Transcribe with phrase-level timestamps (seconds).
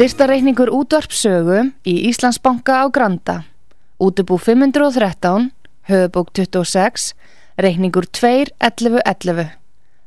[0.00, 3.44] Styrtareikningur útvarpsögu í Íslandsbanka á Granda.
[4.00, 5.52] Útubú 513,
[5.90, 7.12] höfubók 26,
[7.60, 9.50] reikningur 2.11.11.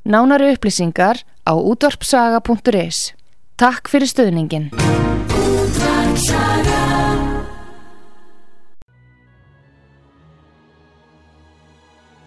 [0.03, 3.13] Nánari upplýsingar á útvarpsaga.is.
[3.53, 4.73] Takk fyrir stöðningin.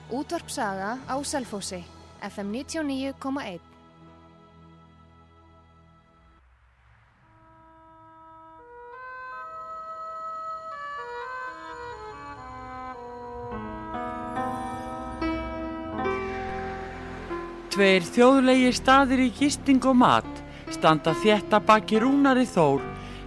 [0.06, 1.82] Útvarpsaga á Selfossi,
[2.26, 3.60] FM 99,1.
[17.76, 20.38] Tveir þjóðlegi staðir í gisting og mat
[20.72, 22.80] standa þétta baki rúnari þór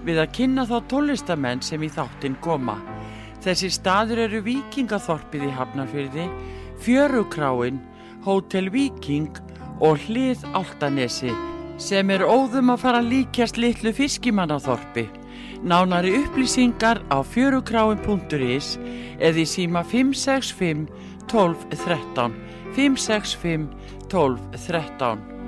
[0.07, 2.75] við að kynna þá tólistamenn sem í þáttinn koma.
[3.45, 6.25] Þessi staður eru Víkingaþorpið í Hafnarfyrði,
[6.83, 7.77] Fjörukráin,
[8.25, 9.31] Hótel Víking
[9.79, 11.31] og Hlið Áltanesi
[11.79, 15.05] sem er óðum að fara líkjast litlu fiskimannaþorpi.
[15.63, 18.75] Nánari upplýsingar á fjörukráin.is
[19.19, 20.87] eða í síma 565
[21.31, 22.37] 12 13
[22.75, 23.67] 565
[24.11, 25.38] 12 13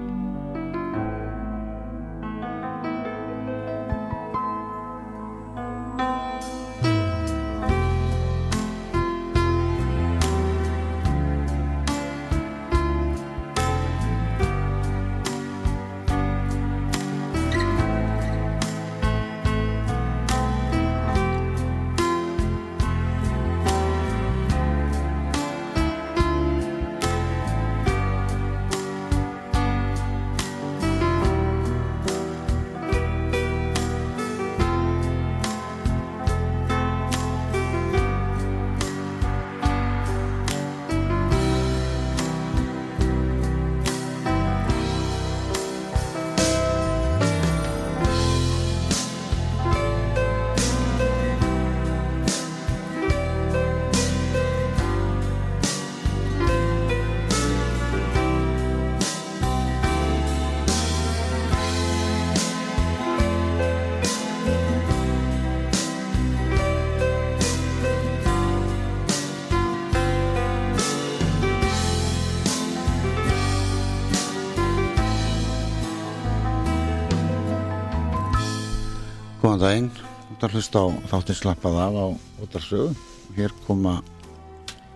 [79.61, 82.05] Góðan daginn, þú ert að hlusta á þáttinn slappað af á
[82.41, 82.93] útarsögu.
[83.35, 83.91] Hér koma,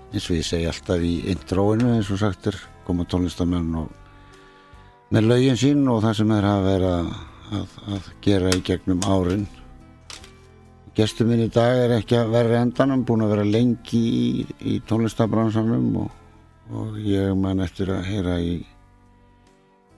[0.09, 5.29] eins og ég segi alltaf í intróinu, eins og sagt er, koma tónlistamenn og með
[5.29, 9.45] lögin sín og það sem er að vera að, að gera í gegnum árin.
[10.97, 14.27] Gestur minn í dag er ekki að vera endanum, búin að vera lengi í,
[14.65, 16.21] í tónlistabransanum og,
[16.73, 18.63] og ég man eftir að heyra í,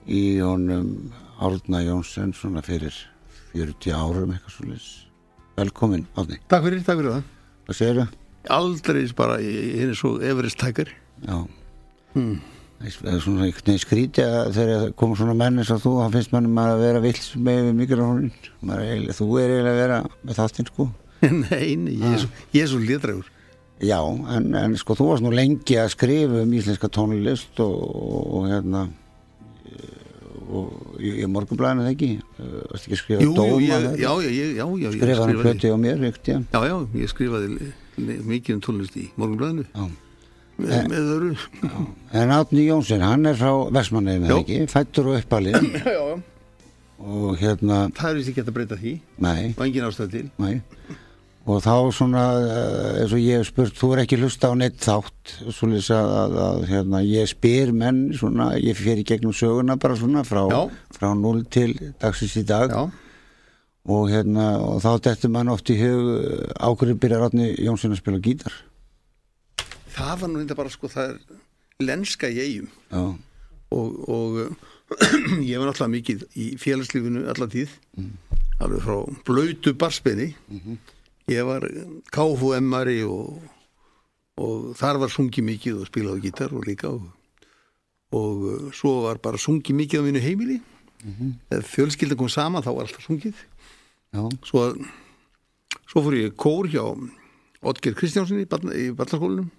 [0.04, 0.98] í honum
[1.40, 3.06] Árna Jónsson svona fyrir
[3.54, 4.88] 40 árum eitthvað svo leys
[5.58, 7.24] velkomin Átni Takk fyrir, takk fyrir það.
[7.68, 8.12] Hvað segir það?
[8.58, 10.92] Aldrei bara, ég er svo Everest tækar
[11.24, 11.38] já.
[12.14, 12.36] Hmm.
[12.78, 16.36] það er svona veginn skríti að þegar koma svona menn eins og þú þá finnst
[16.36, 18.30] mannum að vera vils með mikrofónin.
[18.62, 20.88] Þú er eiginlega að vera með þáttinn sko.
[21.42, 22.30] Nei, ég er svo,
[22.70, 23.34] svo litrægur
[23.80, 23.98] já,
[24.34, 28.48] en, en sko þú varst nú lengi að skrifa um íslenska tónlist og, og, og
[28.50, 28.86] hérna
[30.48, 32.10] og í, í morgunblæðinu þegar ekki?
[32.38, 35.76] Varst ekki að skrifa jú, dóma ég, já, já, já, já, skrifa hann plöti á
[35.80, 36.38] mér reykt, já.
[36.40, 37.72] já, já, ég skrifaði
[38.32, 39.66] mikið um tónlist í morgunblæðinu
[40.58, 41.32] með, En- með öru
[42.22, 44.38] en Átni Jónsson, hann er frá Vestmanneið með Já.
[44.42, 45.68] ekki, fættur og uppalinn.
[46.98, 48.92] Og hérna, það er víst ekki að breyta því.
[49.22, 50.22] Nei, og engin ástæð til.
[50.42, 50.56] Nei
[51.48, 54.78] og þá svona, eh, eins og ég hef spurt þú er ekki hlusta á neitt
[54.84, 59.96] þátt svolítið að, að, að hérna, ég spyr menn svona, ég í gegnum söguna bara
[59.96, 60.44] svona frá,
[60.92, 62.74] frá 0 til dagsins í dag.
[62.74, 63.08] Já,
[63.88, 66.08] og hérna, og þá dettur mann oft í hug
[66.60, 68.52] ákveður byrjar Átni Jónsson að spila gítar?
[69.96, 72.44] Það var nú þetta bara sko það er lenska já,
[73.72, 74.36] og, og
[75.48, 77.72] ég var náttúrulega mikið í félagslífinu alla tíð.
[78.58, 80.32] Alveg frá blöytu barspenni
[81.32, 81.66] ég var
[82.14, 83.38] KFM-ari og,
[84.40, 87.06] og þar var sungið mikið og spilað á gítar og líka og,
[88.16, 90.58] og uh, svo var bara sungið mikið á mínu heimili.
[91.54, 93.38] Ef fjölskylda kom saman þá var alltaf sungið.
[94.08, 94.64] Já, svo,
[95.84, 96.82] svo fór ég kór hjá
[97.68, 99.50] Otger Kristjánssoni í, barna, í barnaskólinum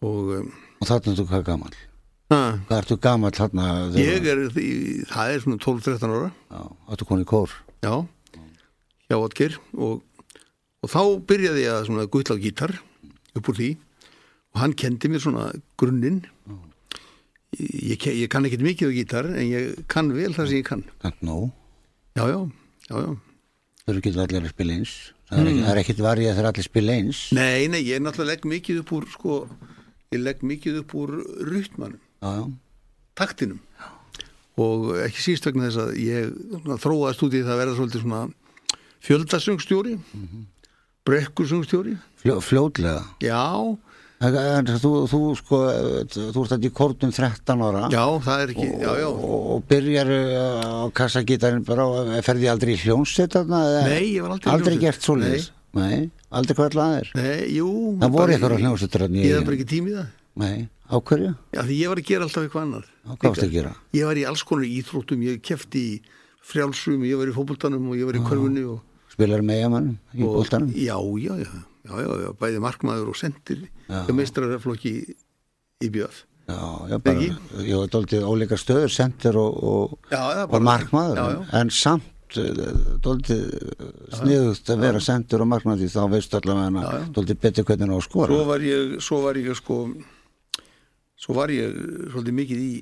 [0.00, 1.74] og um, og þarna ertu hvað gammal
[2.32, 3.66] að, hvað ertu gammal þarna
[4.00, 4.40] Ég er,
[5.10, 6.62] það er svona 12-13 ára, já,
[6.94, 7.52] áttu koni í kór?
[7.84, 7.92] Já,
[9.10, 10.00] hjá Otger og,
[10.80, 12.72] og þá byrjaði ég að svona gull á gítar
[13.36, 13.70] upp úr því
[14.50, 15.48] og hann kendi mér svona
[15.78, 16.22] grunninn
[17.60, 20.84] ég, ég kann ekkit mikið á gítar en ég kann vel það sem ég kann
[21.02, 21.50] Kannt nóg.
[22.16, 22.38] já, já,
[22.90, 23.10] já, já
[23.80, 24.90] Þau eru ekki allir að spila eins.
[25.30, 27.20] Það er, það er ekkit varið að þeir allir spila eins.
[27.34, 29.36] nei, nei, ég náttúrulega legg mikið upp úr sko,
[30.14, 31.12] ég legg mikið upp úr
[31.48, 32.44] rytmanum, Já, já.
[33.18, 33.58] taktinum
[34.60, 36.30] og ekki síst vegna þess að ég
[36.60, 38.22] svona, þróaðast út í það að verða svolítið svona
[39.08, 40.48] fjöldasöngstjóri mm brekkusöngstjóri
[41.04, 43.04] Fljó, fljótlega.
[43.24, 43.76] já,
[44.20, 45.58] En, þú, þú sko,
[46.12, 47.86] þú ert þetta í kórnum 13 ára.
[47.88, 52.50] já, það er ekki já, já, Og, og byrjar uh, á kassagítarinn bara, og ferði
[52.52, 54.84] aldrei í hljónsett eða- Nei, ég var aldrei í Aldrei hljómsveit.
[54.84, 55.46] gert svoleiðis?
[55.72, 56.10] Nei.
[56.36, 57.08] Aldrei hvað allar aðeir?
[57.16, 57.70] nei, jú
[58.02, 60.06] Það voru eitthvað á hljómsveitur þarna í ég hef bara ekki tímið það
[60.44, 60.68] Nei.
[60.90, 61.32] Á hverju?
[61.56, 63.72] já, því ég var að gera alltaf eitthvað annað Á, Hvað varstu að gera?
[63.96, 66.00] ég var í alls konar íþróttum, ég kefti í
[66.44, 68.84] frjálsum, ég var í fótboltanum og ég var í körfunni og,
[69.20, 70.72] Spilar með eigamann í bóltanum?
[70.74, 71.50] já, já, já,
[71.84, 74.94] já, já, já, bæði markmaður og sendir og meistrarflokki
[75.84, 76.56] í bjöð Já,
[76.90, 77.66] já, bara, Ekki?
[77.68, 81.70] ég var dóltið óleika stöður, sendir og, og, Já, það er og markmaður, já, en-
[81.70, 82.08] samt
[83.04, 83.44] dóltið
[84.18, 87.04] sniðugt að vera sendur og markmaður því þá veistu allavega Já, já.
[87.04, 88.30] að dóltið betur hvernig það á að skora.
[88.34, 89.78] svo var ég, svo var ég sko
[91.20, 91.78] svo var ég
[92.10, 92.72] svolítið mikið í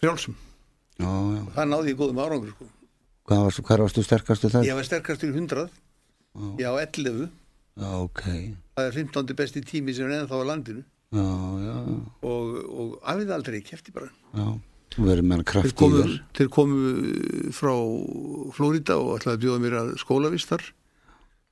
[0.00, 0.36] frjálsum
[0.96, 1.42] Já, já.
[1.56, 2.68] það náði ég góðum árangur sko
[3.26, 4.66] Hvað varstu, hvað varstu sterkastu þar?
[4.68, 5.66] ég var sterkastur í 100
[6.60, 7.26] ég á 11
[7.76, 8.22] Já, ok.
[8.76, 9.34] það er 15.
[9.36, 10.84] besti tími sem er ennþá á landinu
[11.16, 11.26] Já,
[11.62, 11.96] já, já.
[12.22, 12.46] og,
[12.80, 14.46] og æfið aldrei, kefti bara já.
[14.96, 16.02] Þeir komu,
[16.38, 17.72] þeir komu frá
[18.56, 20.62] Flórida og ætlaði að bjóða mér að skólavistar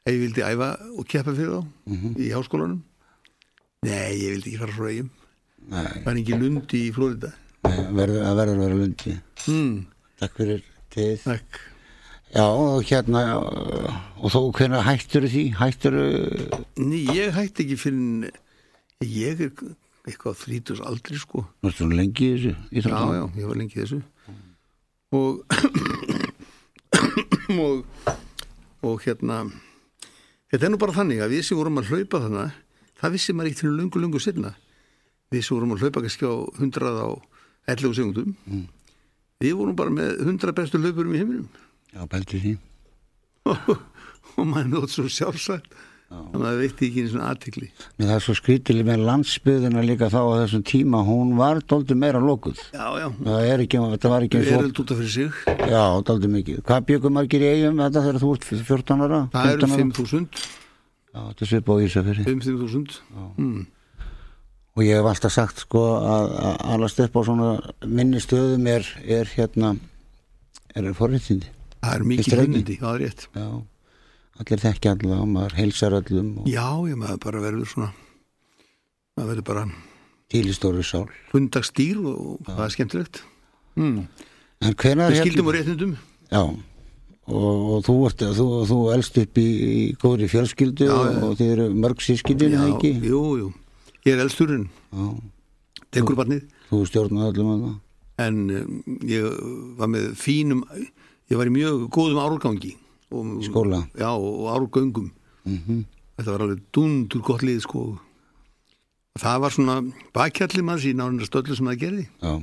[0.07, 1.61] ef ég vildi æfa og keppa fyrir þá
[1.91, 2.15] Mhm.
[2.25, 2.81] í háskólanum
[3.85, 5.11] nei, ég vildi ekki fara frá eigum
[5.71, 7.33] það er ekki lundi í Flórida
[7.65, 9.15] nei, verður að verður að vera lundi.
[9.47, 9.75] hmm,
[10.23, 10.63] Takk fyrir
[10.95, 11.23] tíð.
[11.27, 11.61] takk
[12.35, 13.21] Já, og hérna,
[14.19, 15.43] og þó hvernig hættur því?
[15.55, 15.95] Hættur,
[16.83, 18.33] Ný, ég hætti ekki fyrir
[19.05, 19.53] ég er
[20.09, 22.91] eitthvað þrítus aldrei sko nú ertu svona lengi í þessu?
[22.91, 24.01] já, já, ég var lengi í þessu
[25.15, 25.45] og
[27.55, 27.85] og
[28.85, 29.39] og hérna
[30.51, 32.59] þetta er nú bara þannig að við sem vorum að hlaupa þannig
[33.01, 34.53] það vissi maður ekkert fyrir lungu, lungu setna
[35.33, 37.09] við sem vorum að hlaupa kannski á 100 á
[37.71, 38.67] 11 segundum Mm.
[39.43, 41.49] Við vorum bara með 100 bestu hlaupurum í heiminum
[41.95, 42.55] Já, bælti því.
[44.39, 45.75] og maður nótt svo sjálfsagt
[46.15, 50.09] að maður veitti ekki einu svona aðtikli Men það er svo skrítileg með landsbyðina líka
[50.13, 52.61] þá á þessum tíma, hún var dóldi meira lokuð.
[52.75, 55.15] já, já, Það er ekki, þetta var ekki við eins erum og, út af fyrir
[55.15, 56.61] sig já, dóldi mikið.
[56.69, 59.23] Hvað byggum margir í eigum þetta þegar þú ert 14 ára?
[59.35, 59.89] það eru 15 ára?
[60.05, 60.63] 5.000
[61.15, 62.25] Já, þetta er svip á Ísafjörði.
[62.27, 63.01] 5.000
[63.39, 63.67] mm.
[64.75, 67.51] Og ég hef alltaf sagt sko að að alast upp á svona
[67.87, 69.77] minni stöðum er, er hérna,
[70.75, 71.47] er forréttindi.
[71.85, 73.49] það er mikið hlunnindi, það er rétt Já,
[74.43, 77.91] allir þekki allir og maður heilsar öllum og já, ég maður bara verður svona
[79.15, 79.65] maður verður bara
[80.33, 81.07] til í stóru sál.
[81.31, 83.23] hundagstýr og það er skemmtilegt
[83.79, 83.99] mm.
[84.65, 85.93] En hvenær við skildum og réttindum
[86.33, 91.05] Já, og, og þú, ert, þú, þú elst upp í, í góðri fjölskyldu Já, og,
[91.13, 91.21] já.
[91.29, 92.95] og þið eru mörg sískindin, eða ekki?
[93.13, 93.53] jú, jú,
[94.05, 94.69] ég er elsturinn.
[94.93, 95.09] Já,
[95.97, 97.75] dekurbarnið þú stjórnaði öllum að það.
[98.25, 98.79] en um,
[99.09, 99.27] ég
[99.79, 100.63] var með fínum
[101.31, 102.77] ég var í mjög góðum árgangi.
[103.15, 103.85] Og, skóla?
[103.95, 105.11] já, og árgöngum.
[105.45, 105.85] Mm
[106.15, 107.85] þetta var alveg dundur gott lið sko.
[109.15, 109.77] Og það var svona
[110.15, 112.05] bakkjalli manns í nánast öllu sem það gerði.
[112.23, 112.35] Já,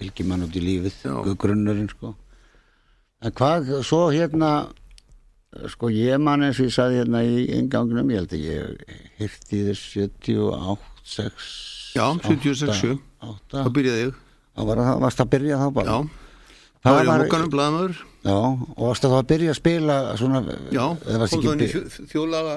[0.00, 1.00] fylgir mann út í lífið,
[1.40, 2.14] grunnurinn, sko.
[3.24, 4.50] En hvað, svo hérna,
[5.72, 9.60] sko, ég man eins og ég saði hérna í ingangnum, ég held að ég hirti
[9.68, 11.48] þess 78, 6,
[11.94, 12.98] Já, 76, 7.
[13.24, 14.14] 8, þá byrjaði ég
[14.54, 15.86] þá var það, varst að byrja þá bara?
[15.94, 15.98] já,
[16.84, 19.58] Það það var var- í mókanum blaðamöður Já, og varst að þá að byrja að
[19.60, 20.40] spila svona,
[20.72, 20.84] já,
[21.38, 21.68] inn í
[22.12, 22.54] þjóðlaga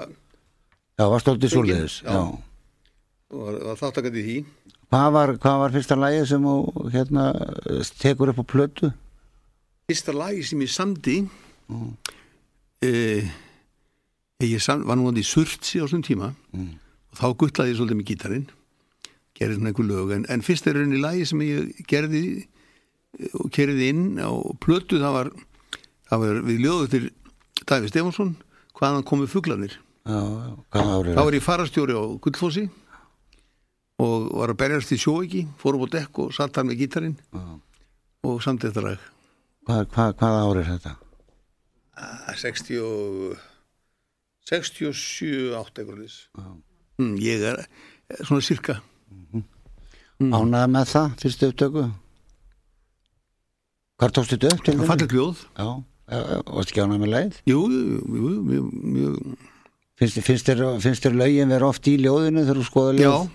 [0.97, 2.19] já, varst alltaf Sönginn, svoleiðis, já.
[3.31, 4.37] og var, var þáttakandi í því
[4.87, 6.55] Hvað var, hvað var fyrsta lagið sem þú
[6.93, 7.23] hérna
[7.99, 8.91] tekur upp á plötu?
[9.91, 11.17] fyrsta lagi sem ég samdi
[12.83, 13.27] eh,
[14.45, 18.09] ég var nú að í surtsi á þessum tíma og þá guttlaði ég svolítið með
[18.11, 18.47] gítarinn
[19.37, 20.11] gerði svona einhver lög.
[20.13, 22.21] En, en fyrst er rauninni lagi sem ég gerði
[23.17, 24.29] eh, og kerði inn á
[24.61, 25.31] plötu það var,
[26.09, 27.01] það var við ljóðu til
[27.65, 28.35] Daví Stefánsson
[28.77, 29.07] hvaðan
[30.69, 32.67] hvað árið þá var ég farastjóri á Gullfossi
[33.97, 37.43] og var að berjast í sjóiki fórum á dekk og satt þar með gítarinn Já.
[38.29, 39.11] og samt þetta lag.
[39.65, 40.97] Hvað, hvað, hvað árið er þetta?
[41.97, 43.39] Ah, 60 og
[44.47, 46.17] 67, 8 eitthvað leys.
[46.37, 46.47] Já.
[47.01, 47.65] Mm, ég er
[48.23, 48.79] svona cirka
[50.17, 50.31] Mm.
[50.33, 51.81] Ánæða með það, fyrstu upptöku?
[54.01, 55.65] Hvað tókstu þetta upp til það falleg gljóð Já,
[56.09, 57.35] já, já, varstu ekki ánæða með leið?
[57.51, 59.19] jú, jú, jú, jú, mjög, mjög
[59.97, 63.29] Finnst, finnst, þér, finnst þér lögin vera oft í ljóðinu þegar þú skoða já, ljóð?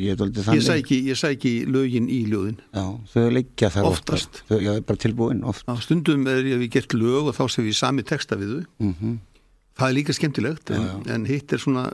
[0.00, 3.88] ég er aldrei ég þannig sæki, ég sæki lögin í ljóðin já, þau liggja þar
[3.90, 4.40] Oftast.
[4.40, 4.48] oftar.
[4.48, 7.28] þau, já, þau er bara tilbúin oft á stundum er ég að við gert lög
[7.28, 9.12] og þá sem við sami texta við þau mm
[9.78, 11.86] það er líka skemmtilegt en, en hitt er svona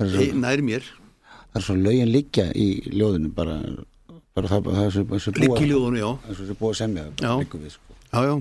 [0.00, 3.56] er nær mér það er svo lögin liggja í ljóðinu bara,
[4.36, 6.80] bara það, það er svo, svo búa líki ljóðunu, já, það er svo búa að
[6.82, 7.32] semja Já.
[7.46, 7.62] sko.
[8.12, 8.36] já, já,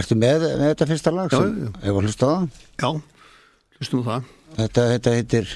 [0.00, 1.32] Ertu með, með þetta fyrsta lag?
[1.34, 1.70] Já, já, já.
[1.82, 2.60] Ef að hlusta á það?
[2.84, 2.90] já
[3.80, 5.50] hlustum á það Þetta, þetta heitir,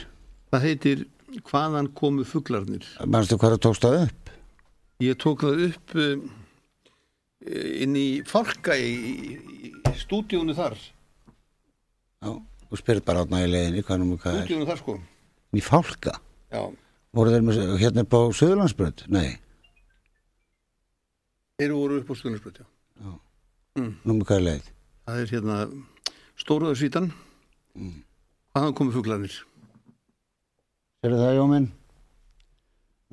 [0.55, 1.05] það heitir
[1.51, 4.33] hvaðan komu fuglarnir mannstu hvað það tókst það upp?
[5.03, 6.21] ég tók það upp um,
[7.85, 10.77] inn í fálka í, í, í stúdíónu þar
[12.25, 12.31] Já,
[12.71, 14.47] þú spyrir bara átna í leiðinni hvað nú hvað er.
[14.49, 14.97] stúdíónu þar sko
[15.55, 16.15] Í fálka?
[16.55, 16.63] já,
[17.15, 19.05] Voru þeir með, hérna upp á Suðurlandsbrönd?
[19.15, 19.37] Nei,
[21.61, 23.11] þeir voru upp á stúdíónu já.
[23.77, 24.69] nú með hvað er leið?
[25.05, 25.59] það er hérna
[26.41, 27.11] stóruðarsvítan
[28.55, 29.35] hvaðan komu fuglarnir
[31.05, 31.67] Serðu það, Jóminn?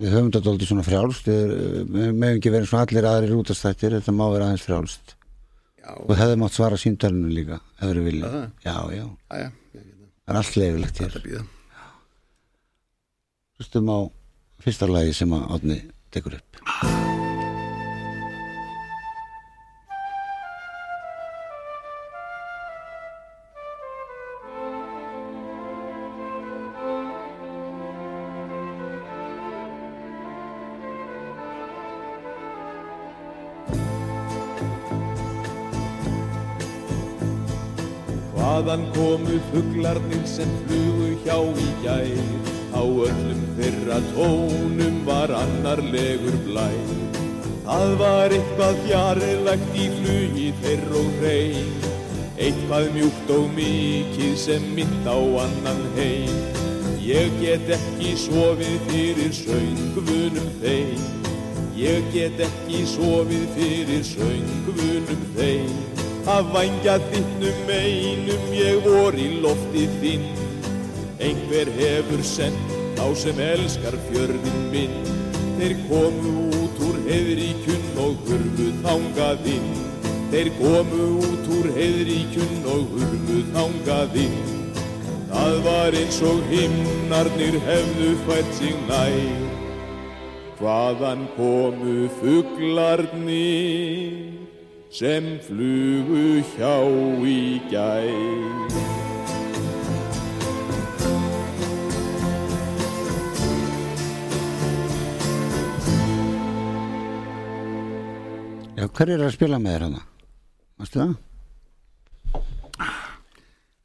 [0.02, 1.50] Við höfum þetta aldrei svona frjálst, við
[1.92, 5.12] meðum ekki verið svona allir aðrir útastættir, þetta má vera aðeins frjálst.
[6.00, 8.32] Og hefði mátt svara símtælinu líka, ef þeir vilja.
[8.64, 9.50] Það?
[10.28, 11.18] Er allt leifilegt hér.
[13.60, 14.00] Hlustum á
[14.64, 15.82] fyrsta lagi sem að Átni
[16.14, 17.21] tekur upp.
[38.72, 42.22] Hvaðan komu fuglarnir sem flugu hjá í gær.
[42.72, 46.94] Á öllum þeirra tónum var annarlegur blær
[47.66, 51.76] Það var eitthvað fjarilegt í flugi þeirr og hrein.
[52.40, 56.42] Eitthvað mjúkt og mikið sem mynd á annan heim.
[57.04, 61.08] Ég get ekki sofið fyrir söngvunum þeim.
[61.76, 65.91] Ég get ekki sofið fyrir söngvunum þeim
[66.30, 70.26] Að vangja þinnum einum ég vor í lofti þinn.
[71.18, 74.94] Einhver hefur sendt á sem elskar fjörðin minn.
[75.58, 79.72] Þeir komu út úr heiðríkjun og hurfu þangað inn.
[80.30, 84.38] Þeir komu út úr heiðríkjun og hurfu þangað inn.
[85.32, 89.34] Það var eins og himnarnir hefðu fært sig nær.
[90.62, 94.41] Hvaðan komu fuglarnir
[94.92, 96.76] sem flugu hjá
[97.24, 98.92] í gær?
[108.76, 110.06] Já, hver er að spila með þér hana?
[110.82, 111.18] Mástu það?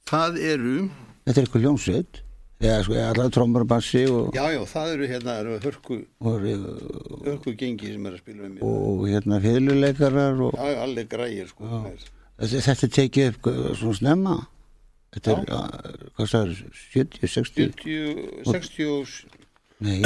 [0.07, 0.77] það eru,
[1.27, 2.21] Þetta er eitthvað ljónsveit.
[2.57, 6.45] Já, sko, allar trommur og bassi og, já já, það eru hérna eru hörku, og,
[7.27, 11.09] hörku gengi sem er að spila með mér og hérna fylguleikarar og já, já, allir
[11.11, 11.69] grægir sko
[12.41, 14.37] þetta, þetta er tekið upp uh, svona snemma.
[15.17, 16.63] Þetta er, uh, hvað sagður,
[16.95, 17.69] 70, 60?
[17.85, 19.37] 70, 60,
[19.85, 20.01] Nei,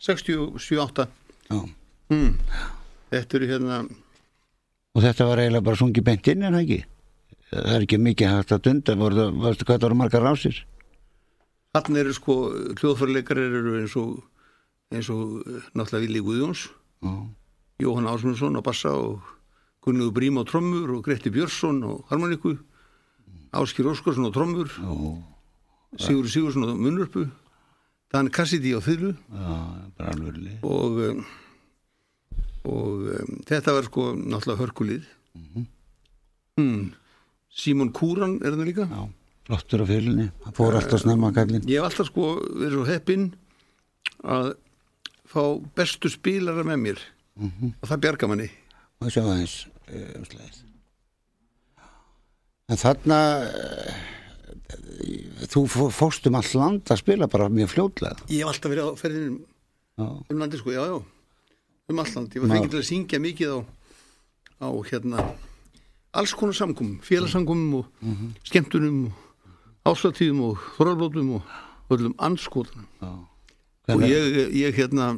[0.00, 1.06] 67, 8
[1.52, 1.60] já.
[3.12, 3.82] þetta eru hérna
[4.92, 6.80] Og þetta var eiginlega bara sungið beint inn en það ekki?
[7.52, 10.62] Það er ekki mikið hægt að dunda, voru, varstu hvað það voru margar rásir?
[11.76, 12.36] Þannig eru sko
[12.80, 14.22] hljóðfærleikarir eru eins og
[14.92, 16.66] eins og eh, náttúrulega Vili Guðjóns
[17.02, 17.12] Já,
[17.82, 19.20] Jóhann Ásmundsson á bassa og
[19.82, 22.56] Gunnuður Brím á trommur og Gretti Björnsson á harmoniku
[23.52, 24.68] Áskir Óskarsson á trommur
[25.98, 27.28] Sigur Sigursson á munnurpu
[28.12, 29.16] Dan Cassidy á leið.
[30.62, 31.24] og um,
[32.68, 35.06] og um, þetta var sko náttúrulega hörkulið
[36.60, 36.92] mm.
[37.52, 38.86] Símon Kúran er það líka.
[38.88, 39.02] Já,
[39.48, 41.66] flottur á fylgunni, það fór alltaf snemma kallinn.
[41.68, 43.26] ég hef alltaf sko verið svo heppinn
[44.24, 44.48] að
[45.32, 45.42] fá
[45.76, 47.02] bestu spilara með mér.
[47.42, 48.48] Og það bjarga manni.
[49.02, 49.56] Og sjá aðeins
[49.88, 50.58] uh, umslæðið.
[52.72, 53.94] En þarna uh,
[55.52, 58.28] þú fó- fórst um all land að spila bara mjög fljótlega.
[58.32, 59.40] Ég hef alltaf verið á ferðinum
[59.92, 60.94] Já, um landi sko, já já.
[61.92, 63.58] Um alland, ég var fengið til að syngja mikið á
[64.62, 65.24] á hérna
[66.12, 67.86] alls konar samkum, félagsamkum og
[68.44, 75.14] skemmtunum og áslatíðum og þorralblótum og öllum anskotunum og ég, ég hérna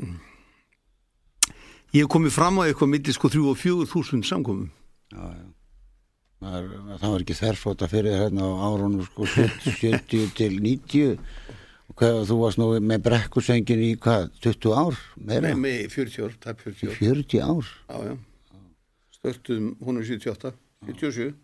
[1.95, 4.71] ég hef komið fram á eitthvað milli sko 3 og 4 þúsund samkomum.
[5.13, 5.45] Já, já.
[6.45, 6.71] Maður,
[7.01, 11.19] það var ekki þerfóta fyrir hérna á árunum sko 70 til 90
[11.89, 16.27] og hvað, þú varst nú með brekkusengin í hvað, 20 ár meira, Nei, með 40
[16.27, 16.99] ár, tæp 40 ár.
[17.01, 17.73] 40 ár?
[17.89, 18.15] Já, já.
[19.25, 20.53] störtum hún er 78
[20.87, 21.35] 77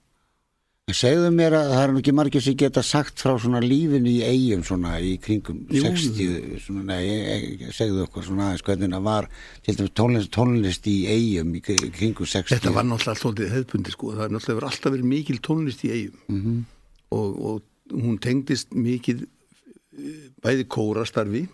[0.90, 4.25] Segðu mér að það er nú ekki margir sem geta sagt frá svona lífinu í
[4.26, 5.85] eigum svona í kringum Jú.
[5.85, 7.37] 60 svona, nei, e-
[7.68, 9.28] e- segðu okkur svona aðeins hvernig það var
[9.62, 13.94] til dæmis tónlist, tónlist í eigum í kri- kringum 60 Þetta var náttúrulega svolítið hefðbundi
[13.94, 16.59] sko, það er náttúrulega alltaf verið mikil tónlist í eigum Mhm.
[17.12, 17.62] og, og
[18.02, 21.44] hún tengdist mikið eh, bæði kórastarfi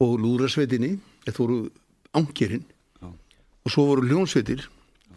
[0.00, 0.94] og lúðrasveitinni,
[1.26, 1.60] þetta voru
[2.16, 2.64] angirinn
[3.04, 4.64] og svo voru hljónsveitir,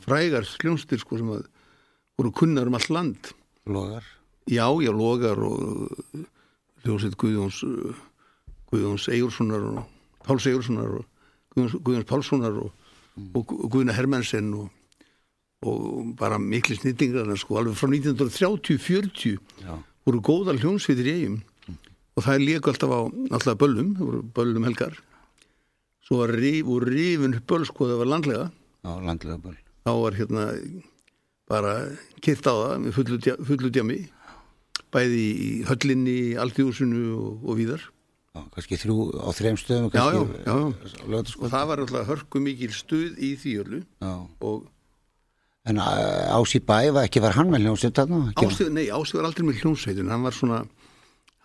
[0.04, 1.46] frægar hljónsveitir sko sem að
[2.18, 3.32] voru kunnar um allt land.
[3.66, 4.04] logar?
[4.48, 6.24] Já, já, logar og uh,
[6.84, 7.96] hljónsveit Guðjóns, uh,
[8.72, 9.86] Guðjóns Eigurssonar og
[10.28, 11.06] Páls Eigurssonar og
[11.56, 12.72] Guðjóns, Guðjóns Pálssonar og,
[13.38, 14.68] og Gu- Guðna Hermansen og,
[15.64, 19.78] og bara mikli snittingar sko, alveg frá 1930-40 Já.
[20.04, 21.40] voru góðar hljónsveitir í eigum
[22.14, 23.00] og það er líka alltaf á
[23.34, 23.94] alltaf böllum,
[24.36, 24.94] böllum helgar.
[26.04, 26.36] Svo var
[26.68, 26.92] voru
[27.40, 28.50] upp böll sko það var landlega.
[28.86, 29.56] Á landlega böl
[29.88, 30.44] þá var hérna
[31.50, 31.74] bara
[32.24, 33.20] kyrt á það með fullu,
[33.50, 34.00] fullu djami
[34.94, 37.88] bæði í höllinni, alþjóðsunu og, og víðar.
[38.34, 42.08] Já, kannski þrjú á þreim stöðum Já, já, kannski, já, á og það var alltaf
[42.10, 43.82] hörku mikil stuð í því öllu.
[44.42, 44.64] Og
[45.70, 49.46] en uh, Ási Bæ var ekki var hann með hljómsveit Ástíð, nei, Ástíð var aldrei
[49.48, 50.64] með hljónsveitin hann var svona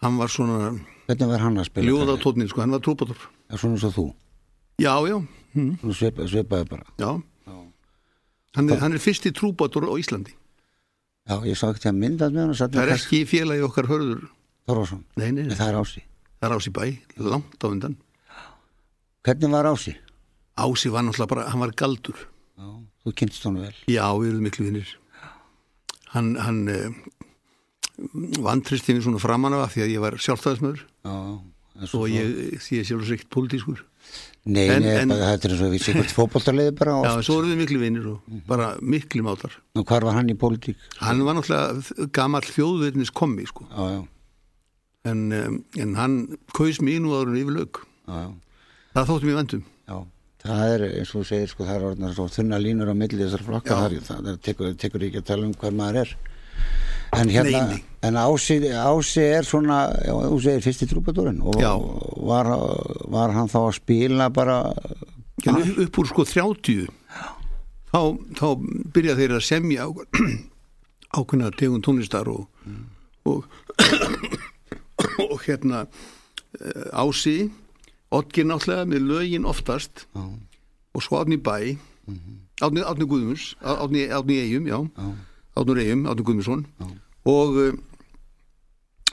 [0.02, 0.73] hann var svona
[1.07, 1.93] hvernig var hann að spila?
[1.93, 4.07] ljóðatótnin, sko, hann var trúpator Já, svona svo þú.
[4.78, 5.17] Já, já,
[5.55, 6.88] hm, svipaði bara.
[7.00, 7.11] Já
[8.57, 10.35] hann er, hann er fyrsti trúpator á Íslandi.
[11.28, 14.23] Já, ég sá ekki að mynda með hann það er ekki félagi okkar hörður
[14.69, 16.02] Þorvarsson nei, nei, nei, það er Ási.
[16.38, 16.83] Það er Ási bæ,
[17.25, 17.99] langt á undan.
[19.26, 19.95] Hvernig var Ási?
[20.59, 22.25] Ási var náttúrulega bara, hann var galdur.
[22.59, 22.69] Já,
[23.05, 23.76] þú kynst hann vel.
[23.88, 24.97] Já, við erum miklu vinnir
[26.09, 26.87] Hann, hann uh,
[28.45, 31.17] vantristi mér svona framan af því að ég var sjálfstæðismöður Já,
[31.93, 33.83] og ég sé sjálfur segt pólitískur
[34.49, 37.26] Nei, En- nei, en- bara, þetta er eins og við séum fótboltarleiði bara Já, oft.
[37.28, 40.76] svo erum við miklu vinnir og bara miklu mátar og hvar var hann í pólitík?
[41.05, 43.67] Hann var náttúrulega gamall þjóðverðnis kommi sko.
[43.69, 44.00] Já, já,
[45.12, 46.14] en, en hann
[46.57, 48.31] kaus mig nú áður en yfir lög já, já,
[48.95, 49.99] Það þóttum ég vendum já.
[50.38, 53.18] Það er eins og þú segir, sko, það er orðnar svo þunna línur á milli
[53.20, 54.01] þessar flokka, Já.
[54.07, 56.12] það, það tekur, tekur ekki að tala um hver maður er.
[57.16, 57.85] En hérna, Nei, nei.
[58.05, 61.57] en Ási, Ási er svona, þú segir fyrsti trúpadórin og
[62.29, 62.51] var,
[63.09, 64.59] var hann þá að spila bara,
[65.49, 66.85] en upp, úr sko 30
[67.88, 68.01] þá,
[68.37, 68.47] þá
[68.92, 69.87] byrja þeir að semja
[71.16, 72.44] ákveðna tegund tónlistar og,
[73.25, 73.49] og,
[75.31, 75.87] og hérna
[76.61, 77.49] eh, Ási
[78.14, 80.23] Oddgir náttúrulega með lögin oftast já,
[80.97, 81.77] og svo Átni Bæ
[82.64, 84.79] Átni, Átni Guðmunds Átni, Átni Eyjum, já.
[84.97, 85.09] Já,
[85.59, 86.88] Átni Eyjum, Átni Guðmundsson Já.
[87.33, 87.77] og, eh,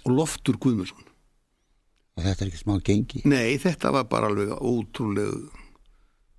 [0.05, 1.03] og Loftur Guðmundsson.
[2.15, 3.21] Og þetta er ekki smá gengi.
[3.27, 5.49] Nei, þetta var bara alveg ótrúlegu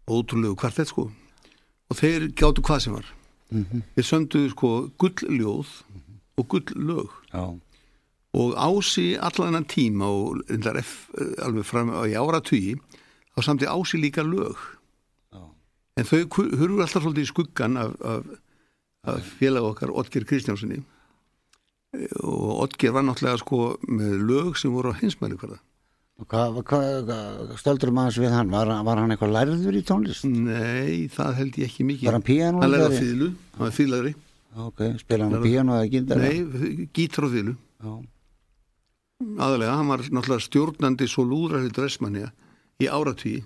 [0.08, 1.08] ótrúlegu kvartett sko.
[1.90, 3.06] Og þeir gáttu hvað sem var.
[3.50, 5.68] Þeir sönduðu sko gullljóð
[6.38, 7.10] og gulllög.
[8.36, 12.74] Og ási allan þennan tíma og reyndar eh, alveg fram í áratugi
[13.36, 14.56] þá samti ási líka lög.
[15.32, 15.42] Já,
[15.96, 18.26] en þau ku- hurfu alltaf svolítið í skuggan af, af
[19.40, 20.80] félag okkar Oddger Kristjánssoni
[22.22, 25.58] og Oddger var náttúrulega sko með lög sem voru á hinsmæli hverða
[26.16, 28.50] og hvað, hvað, hvað stöldur maður við hann?
[28.52, 30.24] Var, var hann eitthvað lærður í tónlist?
[30.24, 32.62] Nei, það held ég ekki mikið Var hann píanóleikari?
[32.64, 34.12] Hann lærði á fýðlu, hann var fýðlari
[34.66, 36.22] Ok, spila hann píano eða gindar?
[36.24, 37.92] Nei, gítar fýðlu Já,
[39.40, 42.32] aðalega, hann var náttúrulega stjórnandi svo lúðræði dressmannja
[42.84, 43.36] í áratví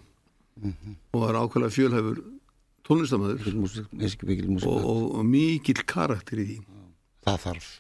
[0.61, 0.97] Mhm.
[1.17, 2.19] og var ákveðlega fjölhæfur
[4.51, 6.59] músík og, og, og mikill karakter í því.
[7.27, 7.71] Það þarf.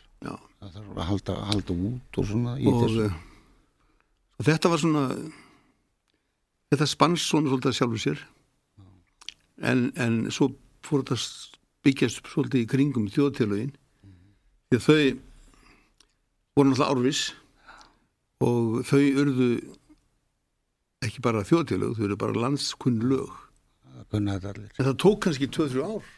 [0.60, 3.14] Það þarf að halda, halda út og svona og, eh,
[4.36, 5.04] og þetta var svona
[6.70, 8.22] þetta spanns svona svolítið að sjálfu sér.
[9.60, 10.52] En, en svo
[10.86, 11.16] fór þetta
[11.84, 13.74] byggjast svolítið í kringum þjóðtélögin
[14.70, 14.96] því að þau
[16.56, 17.22] voru náttúrulega árvis
[18.44, 19.50] og þau urðu
[21.04, 23.32] ekki bara þjóðtélög, þau urðu bara landskunn lög
[24.00, 26.08] að kunna þetta allir en það tók kannski 2-3 ár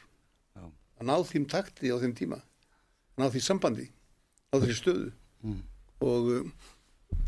[0.56, 0.64] Já.
[1.02, 3.88] að ná þeim takti á þeim tíma að ná því sambandi
[4.52, 5.10] á þeirri stöðu
[5.42, 5.56] Mm.
[6.06, 6.50] og um,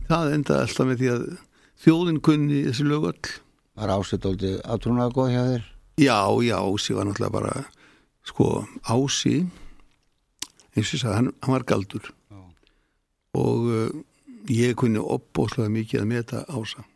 [0.07, 1.23] það endaði alltaf með því að
[1.83, 3.31] þjóðin kunni þessi lög öll
[3.75, 5.64] var ásetóldi átrúnaða góð hjá þér
[5.99, 7.55] já, já, Ási var náttúrulega bara
[8.31, 8.47] sko,
[8.87, 9.35] Ási
[10.79, 12.38] eins og ég sagði, hann, hann var galdur Já.
[13.43, 13.90] og uh,
[14.55, 16.87] ég kunni opbóðslega mikið að meta Ása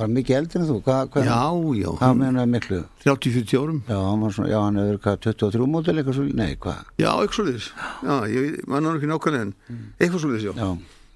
[0.00, 0.76] var hann mikið eldri en þú?
[0.86, 1.40] Hvað, hvað, já,
[1.80, 2.78] já, hvað hann, meinaði miklu?
[3.04, 3.82] 30-40 árum.
[3.84, 6.86] Já, hann var svona, já, hann hefur hvað 23 mótil eitthvað svo, nei, hvað?
[6.96, 7.68] já, eitthvað svoleiðis.
[8.06, 9.52] Já, ég mann hann ekki nákvæmlega en
[10.00, 10.54] eitthvað svoleiðis, já,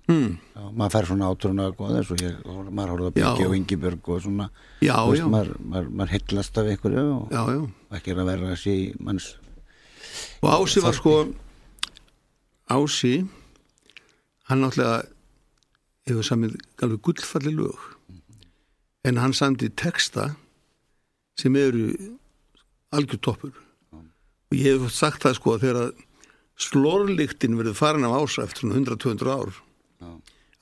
[0.04, 0.34] Já, hmm.
[0.52, 4.20] já, maður fær svona eins og ég, og maður horfði að byggja og Ingibjörg og
[4.26, 4.50] svona,
[4.84, 7.62] já, veist, já, maður, maður, maður hillast af ykkur og já, já.
[7.96, 9.30] ekki er að vera að sé manns
[10.44, 11.14] og Ási var sko
[12.68, 13.14] Ási
[14.50, 15.04] hann náttúrulega
[16.04, 17.93] hefur samið alveg gullfalli lög
[19.04, 20.30] en hann samdi texta
[21.40, 21.90] sem eru
[22.94, 23.54] algjör toppur.
[23.92, 26.04] Og ég hef sagt það sko þegar að
[26.60, 30.10] slorlíktin verður farin af ása eftir svona 100-200 ár Já.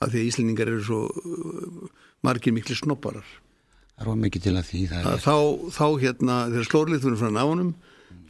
[0.01, 1.89] af því að Íslendingar eru svo uh,
[2.25, 3.27] margir miklu snopparar
[3.93, 5.35] það er of mikið til að því að er þá,
[5.77, 7.73] þá hérna þegar slorlíkt verður farin af honum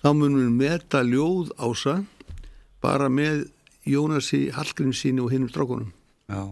[0.03, 1.95] þá munum við meta ljóð ása
[2.83, 3.45] bara með
[3.87, 5.89] Jónasi Hallgrímsíni og hinnum strákunum.
[6.31, 6.51] Já.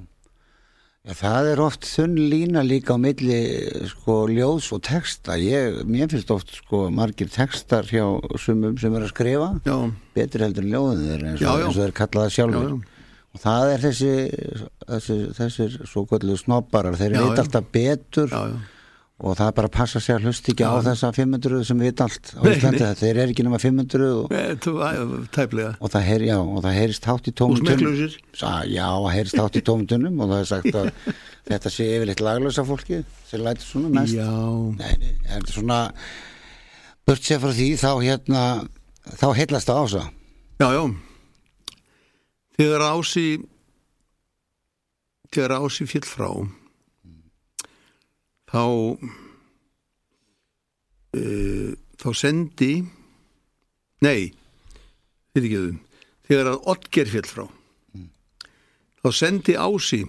[1.01, 3.37] Já, það er oft þunn lína líka á milli
[3.89, 5.33] sko ljóðs og texta.
[5.41, 8.03] Ég, mér finnst oft sko margir textar hjá
[8.37, 9.77] sumum sem er að skrifa Já,
[10.13, 11.65] betur heldur en ljóðin þeir eins og, Já, já.
[11.65, 13.07] eins og þeir kalla það sjálfur Já, já.
[13.31, 14.13] og það er þessi
[15.39, 18.37] þessir, svo kvöldu snobbarar þeir veit alltaf betur
[19.21, 22.01] og það er bara að passa sig að hlusta ekki á þessa 500 sem veit
[22.01, 22.95] allt á Nei, Íslandi, nei.
[23.01, 24.33] þeir eru ekki nema 500 og,
[25.35, 25.71] Tæplega.
[25.77, 27.35] Og það heyr, já, og það heyrist hátt í
[28.41, 30.89] Sa- Já, heyrist hátt í tómtunum og það er sagt að
[31.51, 34.17] þetta sé yfirleitt laglösa fólki sem lætur svona mest.
[34.17, 34.29] Já,
[34.81, 35.79] Nei, nei, en svona
[37.05, 38.41] burt sér frá því þá hérna
[39.21, 40.03] þá heillast það ása
[40.61, 40.83] já, já.
[42.57, 43.27] Þegar Ási
[45.33, 46.29] þegar Ási féll frá
[48.51, 48.63] þá
[51.17, 52.73] uh, þá sendi
[54.01, 54.31] nei
[55.37, 55.73] ekki þau
[56.27, 57.45] þegar að Oddger féll frá
[59.01, 60.03] þá sendi Ási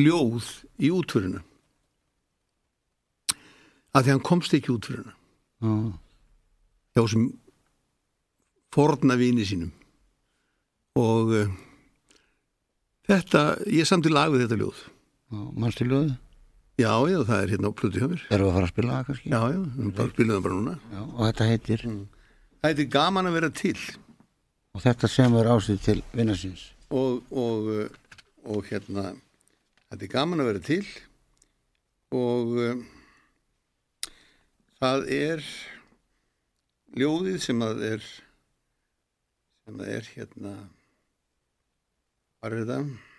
[0.00, 0.46] ljóð
[0.80, 1.42] í útförina.
[3.92, 5.12] Að því hann komst ekki í útförina.
[5.62, 5.72] Já,
[6.96, 7.26] hjá sem
[8.72, 9.72] forna vini sínum.
[10.98, 11.52] Og uh,
[13.08, 14.82] þetta, ég samti lag við þetta ljóð.
[15.32, 16.16] Mannstu ljóðu
[16.82, 18.26] já, já, það er hérna á plötu hjá mér.
[18.28, 19.32] Erum við að fara að spila það kannski?
[19.32, 20.76] já, já, við bara það bara núna.
[20.92, 21.88] Já, og þetta heitir?
[22.58, 23.76] Það heitir gaman að vera til.
[24.72, 27.68] Og þetta semur ásið til vinnasins og, og,
[28.44, 29.12] og hérna
[29.90, 30.82] þetta er gaman að vera til.
[32.12, 32.82] Og uh,
[34.80, 35.46] það er
[37.00, 38.10] ljóðið sem að er
[39.62, 40.52] sem að er hérna
[42.42, 43.11] hvað er þetta?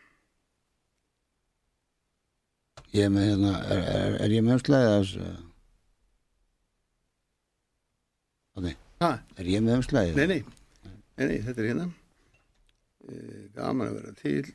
[2.94, 5.30] Ég er með hérna, er, er, er ég með umslæðið af þessu?
[8.54, 8.84] Þannig,
[9.42, 10.20] er ég með umslæðið?
[10.20, 11.88] nei, nei, nei, nei, þetta er hérna.
[13.04, 13.16] E,
[13.56, 14.54] gaman að vera til.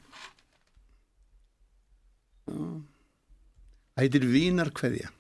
[3.99, 5.11] Það heitir Vínarkveðja.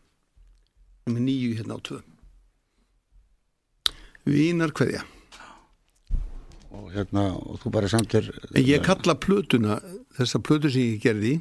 [1.08, 2.00] Sem er nýju hérna á tvö.
[4.30, 5.02] Vínarkveðja.
[6.78, 9.80] Og hérna, og þú bara samtir En ég kalla plötuna,
[10.14, 11.38] þessa plötu sem ég gerði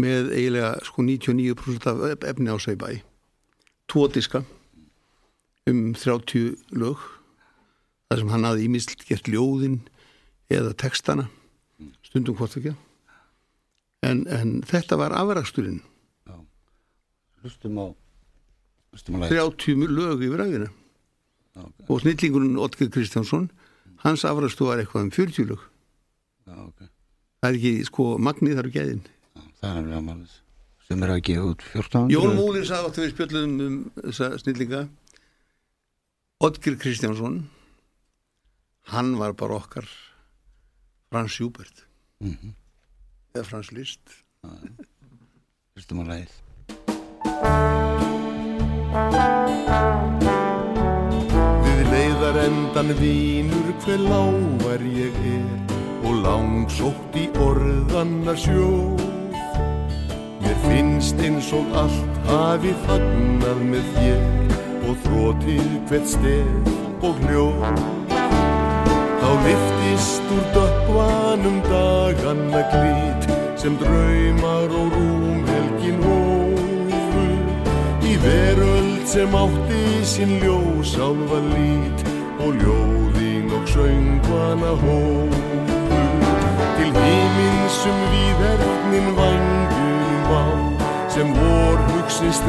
[0.00, 3.00] með eiginlega sko 99% af efni á Sæbæ.
[3.90, 4.44] Tvo diska
[5.68, 6.98] um 30 lög
[8.10, 9.82] þar sem hann hafði ímislt gert ljóðin
[10.52, 11.28] eða textana
[12.04, 12.74] stundum hvort ekki
[14.06, 15.80] en, en þetta var afraksturinn.
[17.42, 17.86] Hlustum á
[18.92, 20.68] Hlustum á læg 30 lög yfir ræðina
[21.54, 21.86] okay.
[21.88, 23.48] og snillingurinn Otger Kristjánsson
[24.02, 25.62] hans afrakstu var eitthvað um 40 lög.
[26.46, 26.86] Já, ok.
[27.42, 29.04] Það er ekki sko magnið þar og gæðin
[29.62, 30.38] Það er alveg amalið
[30.88, 34.80] sem er að gefa út 14 Jón Múlir sagði áttu við spjöllum um þessa snillinga.
[36.42, 37.36] Odgir Kristjánsson
[38.92, 39.86] hann var bara okkar
[41.12, 41.84] Frans Júbert
[42.20, 42.54] Mhm.
[43.34, 44.00] eða Frans List.
[45.76, 47.42] Hlustum á lægið
[51.64, 59.11] Við leiðar endan vínur hver lágar ég er og langsótt í orðanna sjóð.
[60.42, 64.22] Mér finnst eins og allt hafi fagnað með þér
[64.88, 67.82] og þrótið hvert stef og hljóð.
[69.22, 73.30] Þá liftist úr dökkvanum daganna glít
[73.62, 77.26] sem draumar og rúmhelgin hófu
[78.02, 82.02] í veröld sem átti sín ljós álfa lít
[82.42, 85.51] og ljóðin og söngvana hófu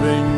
[0.03, 0.32] hugsi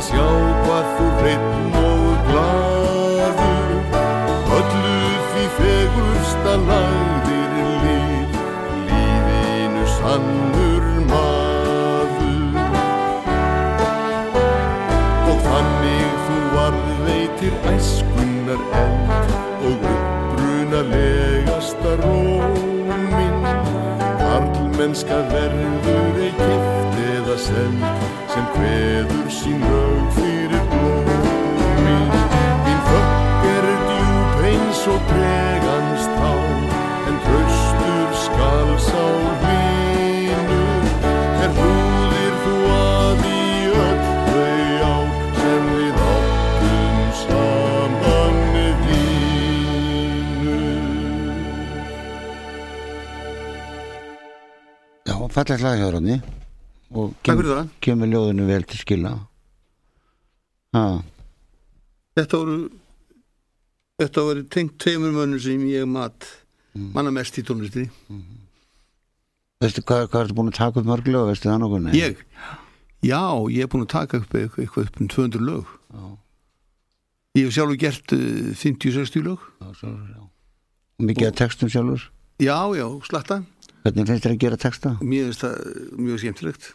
[0.00, 0.28] að sjá
[0.64, 3.70] hvað þú hreitn og gladur
[4.56, 5.00] öllu
[5.32, 8.30] því fegursta lagðir líf
[8.86, 12.54] lífinu sannur maður.
[15.28, 19.28] Og þannig þú varðveitir æskunnar eld
[19.68, 23.36] og uppbrunalegasta rómin
[24.24, 31.24] harlmennska verður ei kipt eða seld sem kveður sín lög fyrir blómin
[32.62, 36.32] Mín þökk er djúb eins og tregans tá
[37.10, 39.06] en traustur skal sá
[39.42, 40.82] hlýnur
[41.42, 43.36] er hlúðir þú að í
[43.84, 45.08] öll þau ár
[45.40, 48.36] sem við áttum saman
[48.86, 49.40] vínur
[55.02, 56.39] Já, fallegt lag hjá og
[57.30, 57.70] Takk fyrir það.
[57.86, 59.14] kemur ljóðinu vel til skila
[60.74, 60.84] Já,
[62.18, 62.58] Þetta voru
[64.00, 66.26] Þetta voru tengt tveimur mönnum sem ég mat
[66.94, 67.90] manna mest í tónlistinni
[69.60, 71.88] veistu hvað, hvað ertu búin að taka upp mörg lög, veistu það nokkuð?
[71.98, 72.22] Ég?
[73.04, 73.20] Já,
[73.52, 76.04] ég er búin að taka upp eitthvað, upp um 200 lög Já.
[77.36, 80.22] Ég hef sjálfur gert uh, 50-60 lög Já, svo, já.
[81.00, 82.06] Og mikið að textum sjálfur
[82.40, 83.42] Já, já, slatta
[83.80, 84.90] Hvernig finnst þér að gera texta?
[85.00, 85.06] Það
[85.96, 86.66] mjög skemmtilegt.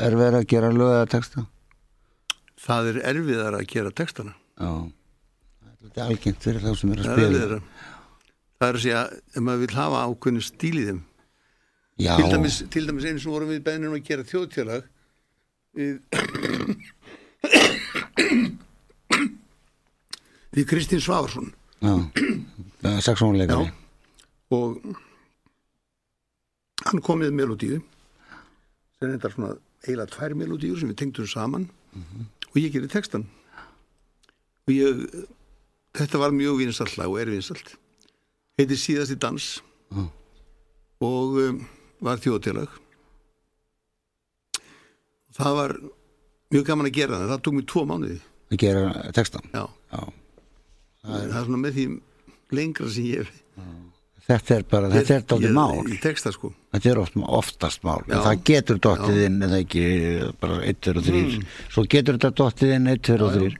[0.00, 1.44] Er verið að gera lög eða texta?
[2.62, 4.32] Það er erfiðar að gera textana.
[4.56, 4.72] Já.
[5.82, 7.28] Þetta er algengt fyrir þá sem er að Það er spila.
[7.32, 7.60] erfiðara.
[8.62, 9.02] Það er að segja,
[9.34, 11.00] ef maður vil hafa ákveðinu stíl í þeim.
[12.02, 14.86] Já, til dæmis, til dæmis einu sem vorum við beðnum að gera þjóðtjálag
[15.76, 15.98] við
[20.52, 21.50] við Kristín Svafarsson
[21.82, 21.92] já.
[23.04, 23.74] Saxónleikari Já.
[24.56, 24.80] og
[26.92, 27.78] hann kom með melodíu
[28.98, 29.52] sem er þetta svona
[29.82, 31.64] eiginlega tvær melodíur sem við tengdum saman.
[32.52, 33.26] Og ég gerði textan
[34.62, 35.00] og ég
[35.98, 37.74] þetta var mjög vinsalt lag og er vinsalt
[38.60, 39.46] heitir síðasti dans.
[39.92, 40.04] Já.
[41.02, 41.58] og um,
[42.04, 42.70] var þjóðtjálag
[45.36, 45.74] það var
[46.52, 47.30] mjög gaman að gera það.
[47.32, 48.18] Það tók mér tvo mánuði.
[48.52, 50.00] Að gera textan já, Já.
[51.02, 51.86] það er svona með því
[52.52, 53.38] lengra sem ég hef
[54.22, 55.80] Þetta er bara, þetta er dálítið mál.
[56.02, 56.52] texta sko.
[56.72, 58.04] Þetta er oft, oftast mál.
[58.06, 58.20] Já.
[58.22, 59.82] Það getur dottið inn eða ekki
[60.40, 61.40] bara 1, 2 og 3
[61.74, 63.50] Svo getur þetta dottið inn 1, 2 og 3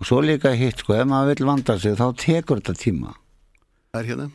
[0.00, 3.16] og svo líka hitt sko, ef maður vil vanda sig þá tekur þetta tíma.
[3.90, 4.28] Það er hérna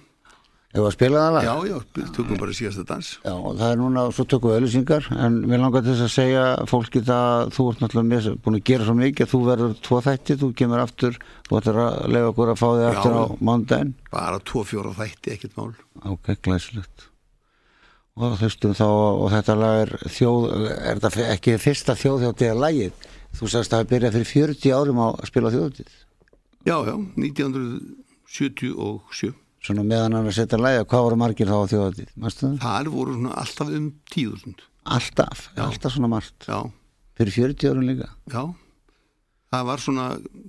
[0.75, 1.77] Ef að spila það lag Já, já,
[2.11, 3.09] tökum bara síðasta dans.
[3.23, 6.99] Já, það er núna, svo tökum við öllusingar en mér langar þess að segja fólki
[7.07, 10.33] það þú ert náttúrulega með, búin að gera svo mikið að þú verður tvo þætti,
[10.41, 11.13] þú kemur aftur
[11.47, 15.27] þú ættir að lega okkur að fá þig aftur á mándaginn bara tvo fjóra þætti,
[15.37, 15.71] ekkert mál.
[16.11, 16.97] Ok, glæsilegt.
[18.15, 20.43] Og þú veistum þá, og þetta lag er þjóð,
[20.75, 22.93] er þetta ekki fyrsta þjóðhjóttið lagið,
[23.35, 24.55] þú sagðist að það byrja fyrir
[29.65, 30.83] 40 árum á að spila þjóðhjóttið Já, já, 1977 svona meðan hann að setja lagið,
[30.91, 32.57] hvað voru margir þá á þjóðhjóttið, mástu það?
[32.61, 36.45] Það voru svona alltaf um 10.000 Alltaf, alltaf svona margt?
[36.45, 36.59] Já,
[37.17, 38.09] fyrir 40 árum líka?
[38.29, 38.43] Já.
[39.55, 40.05] Það var svona,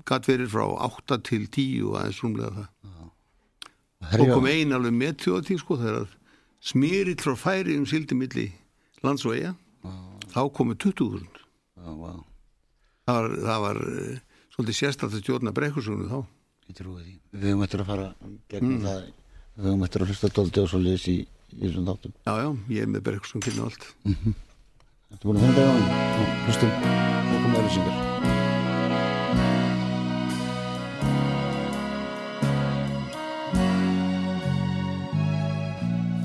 [0.09, 2.69] gatt verið frá 8 til 10 og aðeins rúmlega það.
[4.21, 6.11] Og kom ein alveg með þjóðatíð sko þegar
[6.67, 8.51] smýrill frá færi um sildi milli
[9.07, 9.55] lands og eiga
[10.35, 12.13] þá komu 20.000 já, vá,
[13.07, 14.19] Það var, það var eh,
[14.53, 16.19] svolítið að stjórna brekkursögnu þá
[16.69, 17.15] ég trúi því.
[17.37, 18.07] Við höfum eftir að fara
[18.53, 19.01] gegnum það.
[19.57, 21.17] Við höfum eftir að hlusta dóldi og svo liðs í,
[21.57, 22.17] í þessum þáttum.
[22.27, 23.89] Já, já, ég er með brekkursögnu kynna allt.
[25.07, 28.17] Þetta búin að finna það á hann Já, hlustum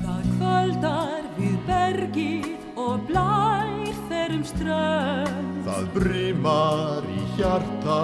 [0.02, 3.72] Það kvöldar við bergið og blær
[4.08, 5.60] þeirrum strönd.
[5.68, 8.00] Það brimar í hjarta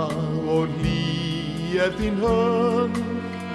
[0.55, 1.28] og hlý
[1.76, 2.98] er þín hönd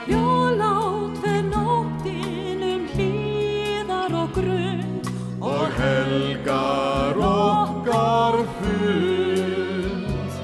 [0.07, 5.07] Jólát fer nóttin um hlýðar og grund
[5.43, 10.35] og helgar okkar fund.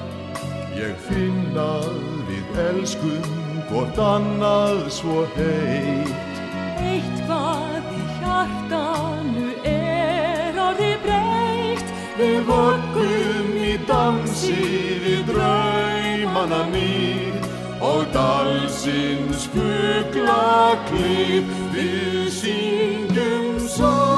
[0.76, 1.88] Ég finn að
[2.28, 3.28] við elskum
[3.70, 6.40] hvort annað svo heitt.
[6.80, 11.92] Eitthvað í hjartanu er orði breytt.
[12.20, 14.58] Við vöggum í dansi
[15.04, 17.49] við draumana nýr
[17.80, 21.44] og dalsins fugla klýr.
[21.74, 24.09] Við syngjum saman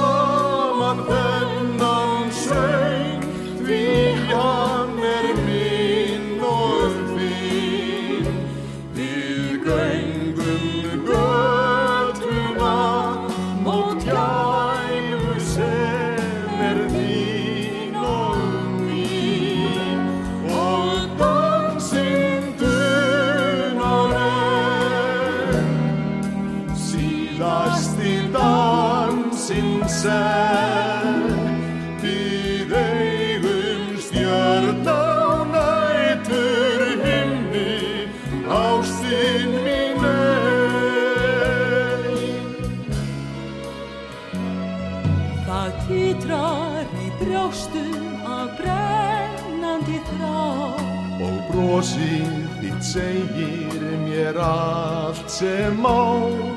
[54.43, 54.51] mér
[55.39, 56.52] allt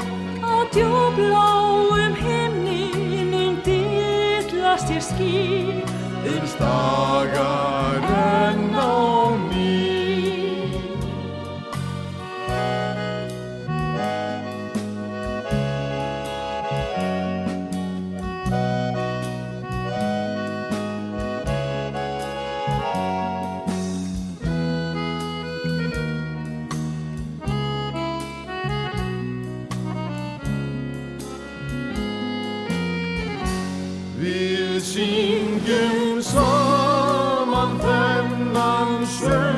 [39.05, 39.54] 是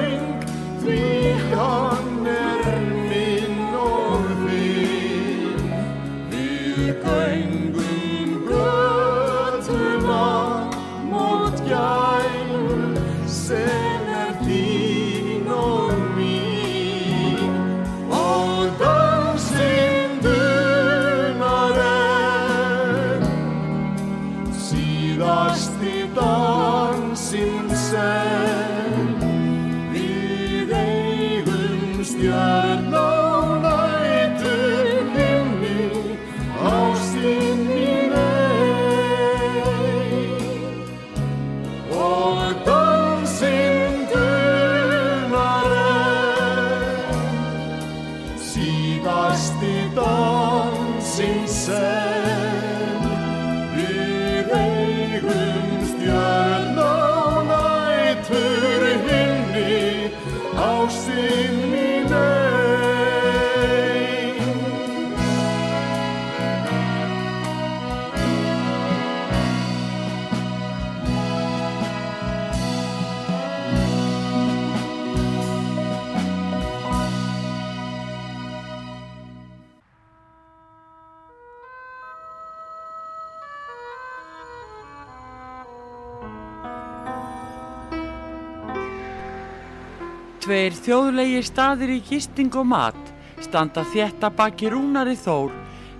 [90.97, 93.09] þjóðlegi staðir í gisting og mat
[93.45, 95.51] standa þétta baki rúnari þór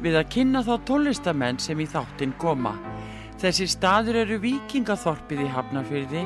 [0.02, 2.72] við að kynna þá tólistamenn sem í þáttinn koma.
[3.38, 6.24] Þessi staður eru Víkingaþorpið í Hafnarfyrði,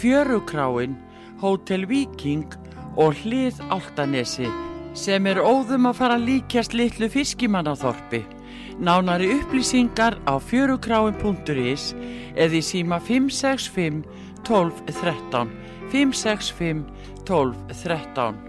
[0.00, 0.94] Fjörukráin,
[1.42, 2.56] Hótel Víking
[2.96, 4.48] og Hlið Áltanesi
[4.96, 8.22] sem er óðum að fara líkjast litlu fiskimannaþorpi.
[8.80, 11.92] Nánari upplýsingar á fjörukráin.is
[12.32, 14.06] eða í síma 565
[14.48, 16.84] 12 13 565
[17.24, 18.44] 12 13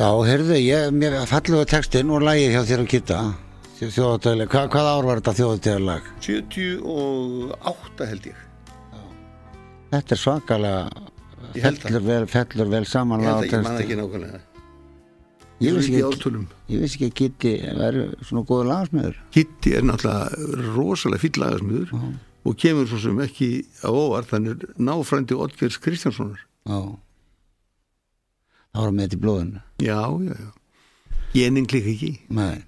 [0.00, 3.16] Já, heyrðu, ég, mér falluðu textin og lægið hjá þér að kitta
[3.80, 6.14] þjóðatöðlega, Hva, hvað ár var þetta þjóðatöðlega?
[6.24, 8.44] 78 held ég.
[9.90, 11.08] Þetta er svakalega
[11.50, 14.49] Ég fellur vel, fellur vel Ég samanlega held að ég man ekki nákvæmlega
[15.60, 16.38] Ég vissi ekki ekki,
[16.72, 19.18] ég að Kitty væri svona góður lagasmiður.
[19.34, 21.92] Kitty er náttúrulega rosalega fýll lagasmiður
[22.48, 23.50] og kemur svo sem ekki
[23.84, 24.30] á óvart.
[24.30, 26.40] Þannig er náfrændi Oddgers Kristjánssonar.
[26.64, 26.80] Já.
[28.70, 29.62] Það var með þetta í blóðinu.
[29.84, 30.50] Já, já, já.
[31.34, 32.10] Genin klikk ekki.
[32.32, 32.64] Nei.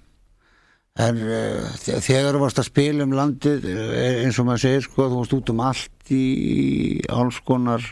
[1.01, 5.07] En uh, þegar þú varst að spila um landið eh, eins og maður segir sko,
[5.09, 6.25] þú varst út um allt í
[7.09, 7.87] alls konar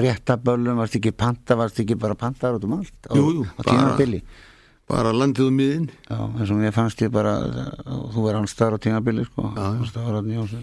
[0.00, 2.94] réttaböllum, varst ekki panta, varst ekki bara pantaður út um allt?
[3.08, 4.22] Á, Jú, jú, á bara- tímabili.
[4.88, 5.88] bara landið um miðin.
[6.10, 7.34] Já, eins og mér fannst ég bara
[7.84, 10.58] þú verður hans staðar á tímabili sko, Já,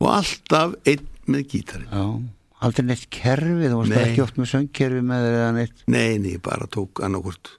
[0.00, 1.90] og alltaf einn með gítarinn.
[1.90, 2.04] Já,
[2.60, 4.04] aldrei neitt kerfi þú varst Nei.
[4.04, 5.82] ekki oft með söngkerfi með þér eða neitt.
[5.86, 7.50] Nei, nei, bara tók annarkvort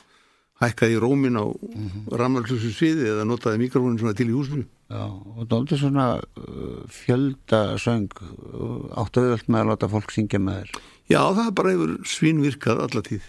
[0.60, 2.72] hækkaði í rómin á mm -hmm.
[2.76, 4.66] sviði eða notaði mikrofónin svona til í húsinu.
[4.90, 5.06] Já,
[5.38, 10.72] og dóldi svona uh, fjöldasöng uh, áttu auðvöld með að láta fólk syngja með þér
[11.10, 13.28] já, það er bara hefur svínvirkað alla tíð.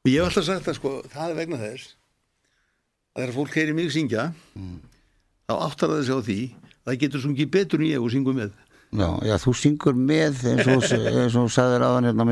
[0.00, 1.92] Og ég hef alltaf sagt að sko, það er vegna þess
[3.10, 4.30] að þegar fólk heyri mig syngja
[5.50, 8.36] þá áttar það sig á því að það getur sungið betur en ég og syngur
[8.38, 8.52] með.
[8.90, 10.82] Já, já, þú syngur með eins og,
[11.30, 12.24] þú sagðir aðan hérna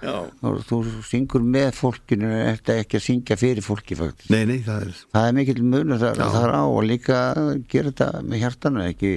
[0.00, 0.14] já,
[0.48, 4.30] og þú syngur með fólkinu eftir ekki að syngja fyrir fólki faktisk.
[4.32, 6.30] nei, nei, það er það er mikill munur þar, Já.
[6.38, 7.18] þar á og líka
[7.68, 9.12] gera þetta með hjartanu ekki,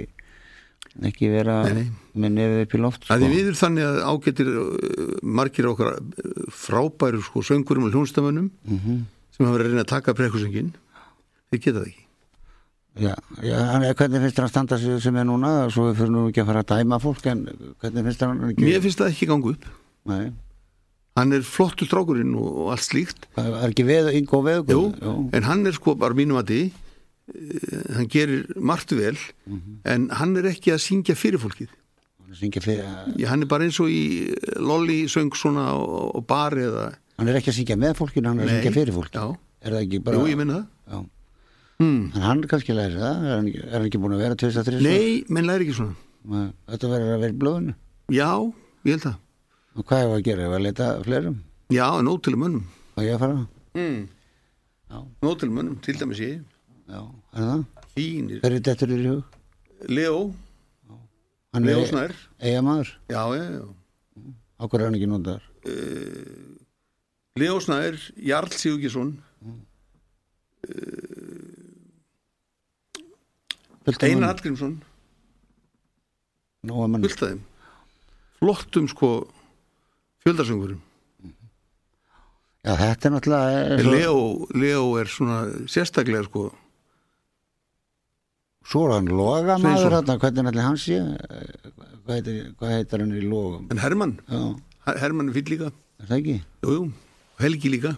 [1.09, 1.87] ekki vera Nei, nei.
[2.21, 3.17] með nefið upp í loft að sko.
[3.23, 8.51] því við erum þannig að ágættir uh, margir okkar uh, frábæru sko söngurum og hljónstamönnum
[8.69, 8.99] Mhm.
[9.33, 10.73] sem hafa verið að reyna að taka brekkusöngin
[11.49, 11.99] þeir geta það ekki.
[12.93, 15.51] Já, já, hvernig finnst þér að standa sem er núna?
[15.73, 17.39] Svo við fyrir nú ekki að fara að dæma fólk en
[17.81, 19.65] hvernig finnst hann ekki mér finnst það ekki gangu upp.
[20.05, 20.27] Nei,
[21.17, 23.25] hann er flottur strákurinn og, og allt slíkt.
[23.33, 24.83] Það er ekki veð, yngo veð Jú,
[25.33, 26.61] en hann er sko bara mínum að því
[27.95, 29.15] hann gerir margt vel
[29.47, 29.79] Mhm.
[29.85, 31.69] en hann er ekki að syngja fyrir fólkið.
[32.33, 32.81] Fyrir,
[33.19, 37.27] Já, hann er bara eins og í Lolli söng svona á, á bar eða hann
[37.29, 38.55] er ekki að syngja með fólkinu hann er að Nei.
[38.63, 41.05] syngja fyrir fólki Já, er það ekki bara jú, það.
[41.79, 42.11] Hmm.
[42.15, 45.23] en hann kannski læri það er hann, er hann ekki búin að vera 2003 Nei,
[45.29, 45.95] menn læri ekki svona.
[46.69, 47.75] Þetta verður að vera í blóðinu
[48.09, 48.29] Já,
[48.85, 49.15] ég held það.
[49.77, 51.37] Og hvað hefur að gera, hefur að leta fleirum?
[51.73, 52.65] Já, nóg til mönnum.
[52.97, 53.47] Og ég að fara?
[53.73, 54.07] Mm.
[55.39, 56.41] Til mönnum, til dæmis ég
[56.89, 56.99] já,
[57.33, 57.63] er það,
[57.93, 58.41] Fínir.
[58.43, 59.37] Hver er dettur í hug?
[59.91, 60.17] Leo,
[61.53, 62.15] hann Leo Snær.
[62.41, 65.45] Eiga maður, Já, já, já er hann ekki notaður?
[67.39, 69.15] Leo Snær, Jarl Sigurgesson
[73.83, 74.29] Fullt af Einar mönnum.
[74.29, 74.75] Hallgrímsson.
[76.63, 77.03] Nóa mann.
[77.03, 77.41] þeim.
[78.39, 79.09] Flottum sko
[80.23, 80.79] fjöldarsöngurum
[82.63, 84.19] já, þetta er náttúrulega er, Leo,
[84.55, 85.39] Leo er svona
[85.71, 86.45] sérstaklega sko
[88.63, 90.99] svo er hann loga maður þarna, hvernig allir hans sé?
[92.03, 93.67] Hvað heitir, hvað heitir hann í logum?
[93.71, 94.41] En Hermann, já,
[94.87, 95.71] Her- Hermann er fýll líka.
[96.03, 96.35] Er það ekki?
[96.63, 96.85] jú, jú,
[97.39, 97.93] Helgi líka.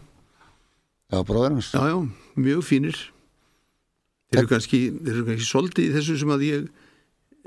[1.11, 1.71] Já, bróður hans.
[1.73, 1.99] Já, já,
[2.37, 2.97] mjög fínir.
[4.33, 6.67] Þeir eru kannski þeir eru kannski svolítið í þessu sem að ég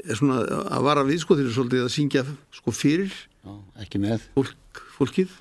[0.09, 0.39] er svona
[0.79, 1.35] að vara við sko.
[1.39, 2.23] Þeir eru svolítið að syngja
[2.55, 4.23] sko fyrir já, ekki með.
[4.39, 5.35] fólk, fólkið.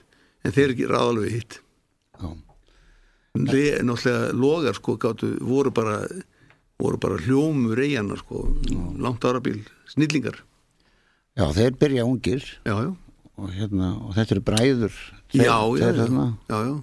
[0.45, 1.59] En þeir eru ráðalveg hitt.
[2.17, 2.34] Já,
[3.38, 5.99] Le, náttúrulega logar sko gátu, voru bara
[6.82, 8.45] voru bara hljómur eigana sko
[9.01, 10.43] langt árabíl, snillingar.
[11.38, 12.45] Já, þeir byrja ungir.
[12.65, 12.91] Já, já,
[13.38, 14.93] og, hérna, og þetta eru bræður
[15.34, 16.28] já, já, já, þarna.
[16.49, 16.75] já, já.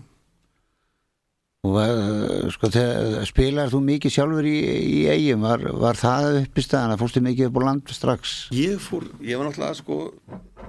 [1.64, 4.58] og uh, sko, þegar, spilar þú mikið sjálfur í,
[4.98, 8.36] í eigum var, var það upp í staðan að fórstu mikið upp á land strax?
[8.54, 9.98] Ég fór, ég var náttúrulega sko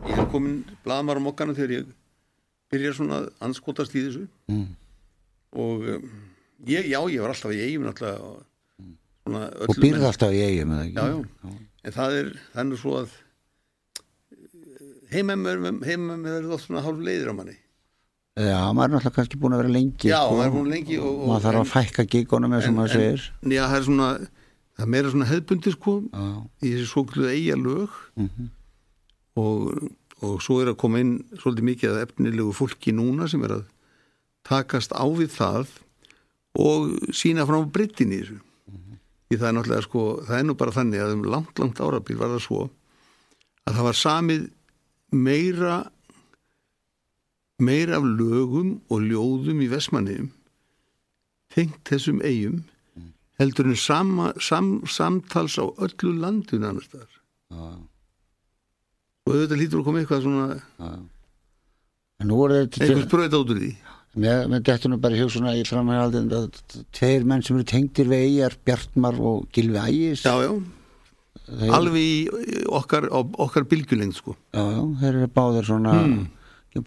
[0.07, 1.93] ég er komin blaðmar á mokkana þegar ég
[2.73, 4.26] byrja svona að anskotast í þessu.
[4.49, 4.67] Mm.
[5.55, 6.09] og um,
[6.67, 8.34] ég, já, ég var alltaf í eigum náttúrulega
[9.26, 11.53] og býrð alltaf í eigum já, já,
[11.86, 13.13] en það er þannig svo að
[15.15, 17.55] heimemmur er oft svona hálf leiðir á manni.
[18.36, 20.36] Já, maður er náttúrulega kannski búin að vera lengi já, sko.
[20.36, 23.28] maður er búin lengi og, og, maður þarf að fækka gíkonum eins og maður segir.
[23.47, 24.09] já, það er svona
[24.76, 26.26] það er meira svona hefðbundi sko já,
[26.59, 28.49] í þessi svokluðu eiga lög mhm,
[29.39, 29.86] og,
[30.19, 33.63] og svo er að koma inn svolítið mikið að efnilegu fólki núna sem er að
[34.51, 35.71] takast á við það
[36.59, 38.41] og sína frá brittin í þessu
[39.26, 42.19] því það er náttúrulega sko það er nú bara þannig að um langt, langt árabíl
[42.21, 42.61] var það svo
[43.65, 44.47] að það var samið
[45.15, 45.76] meira
[47.61, 50.32] meira af lögum og ljóðum í Vestmanniðum
[51.55, 52.63] tengt þessum eigum
[53.39, 57.11] heldur en sama, sam, samtals á öllu landinu annars staðar.
[57.51, 57.65] Já,
[59.26, 60.89] og auðvitað lítur að koma eitthvað svona já.
[62.21, 63.71] en nú er þetta einhvers bröð út úr því.
[63.76, 66.59] Mér, mér dettur nú bara svona í framhægaldin að
[66.95, 70.24] tveir menn sem eru tengdir við eigjar Bjartmar og Gilvi Ægis.
[70.26, 70.53] Já, já,
[71.49, 74.38] þeir, alveg í okkar, okkar bylgjulengd sko.
[74.55, 76.26] Já, já, þeir eru báðir svona Hmm.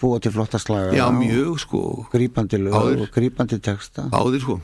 [0.00, 0.92] búa til flotta slaga.
[0.92, 4.08] Já, mjög sko, grípandi lög og grípandi texta.
[4.12, 4.60] Áður sko.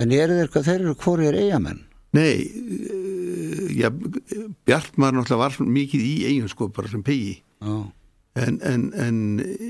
[0.00, 3.90] En eru þeir, þeir eru hvori er eigamenn nei, eh, já
[4.66, 9.20] Bjartmar náttúrulega var mikið í eigin sko, bara sem pegi en, en, en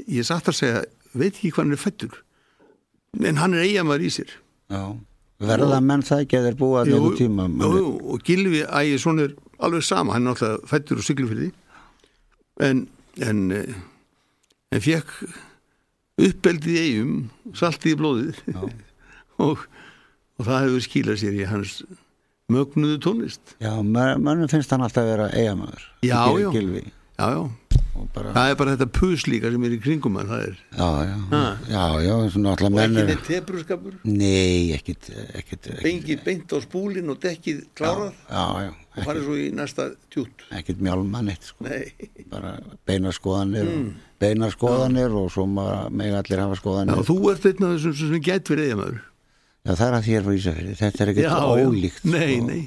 [0.08, 0.80] ég satt að segja
[1.14, 2.18] veit ekki hvað hann er fættur
[3.26, 4.30] en hann er eigamar í sér.
[4.70, 4.82] Já.
[5.40, 9.22] Verða menn það ekki að þeir búa allir einhver tíma jú, jú, og Gilvi Ægisson
[9.24, 11.48] er alveg sama, hann er náttúrulega fættur og siglufyrði
[12.60, 12.84] en
[13.18, 13.74] en, eh,
[14.70, 15.10] en fekk
[16.20, 17.14] uppeldið í eigum
[17.56, 18.44] saltið í blóðið.
[19.40, 19.62] Og,
[20.36, 21.78] og það hefur skilað sér í hans
[22.52, 23.54] mögnuðu tónlist.
[23.62, 26.50] Já, mannum finnst hann alltaf að vera eigamæður Já, já.
[26.52, 27.40] Já, já,
[28.14, 30.60] bara, það er bara þetta pus líka sem er í kringum hann, það er.
[30.76, 31.16] Já, já,
[31.70, 33.98] já, já, og ekki neitt tebruskapur?
[34.04, 35.82] Nei, ekkit, ekkit, ekkit.
[35.84, 38.16] Bengið beint á spúlin og dekkið klárað?
[38.90, 41.62] Og farið svo í næsta tjút ekkert mjálma neitt sko.
[42.32, 42.56] bara
[42.88, 43.92] beina skoðanir mm.
[44.20, 47.04] beina skoðanir og svo maður meg allir hafa skoðanir.
[47.06, 48.98] Þú ert einn af þessum sem gæt verið eigamæður
[49.64, 52.46] já, það er að þér frá Ísafjörði, þetta er ekkert ólíkt nei, sko.
[52.48, 52.60] nei,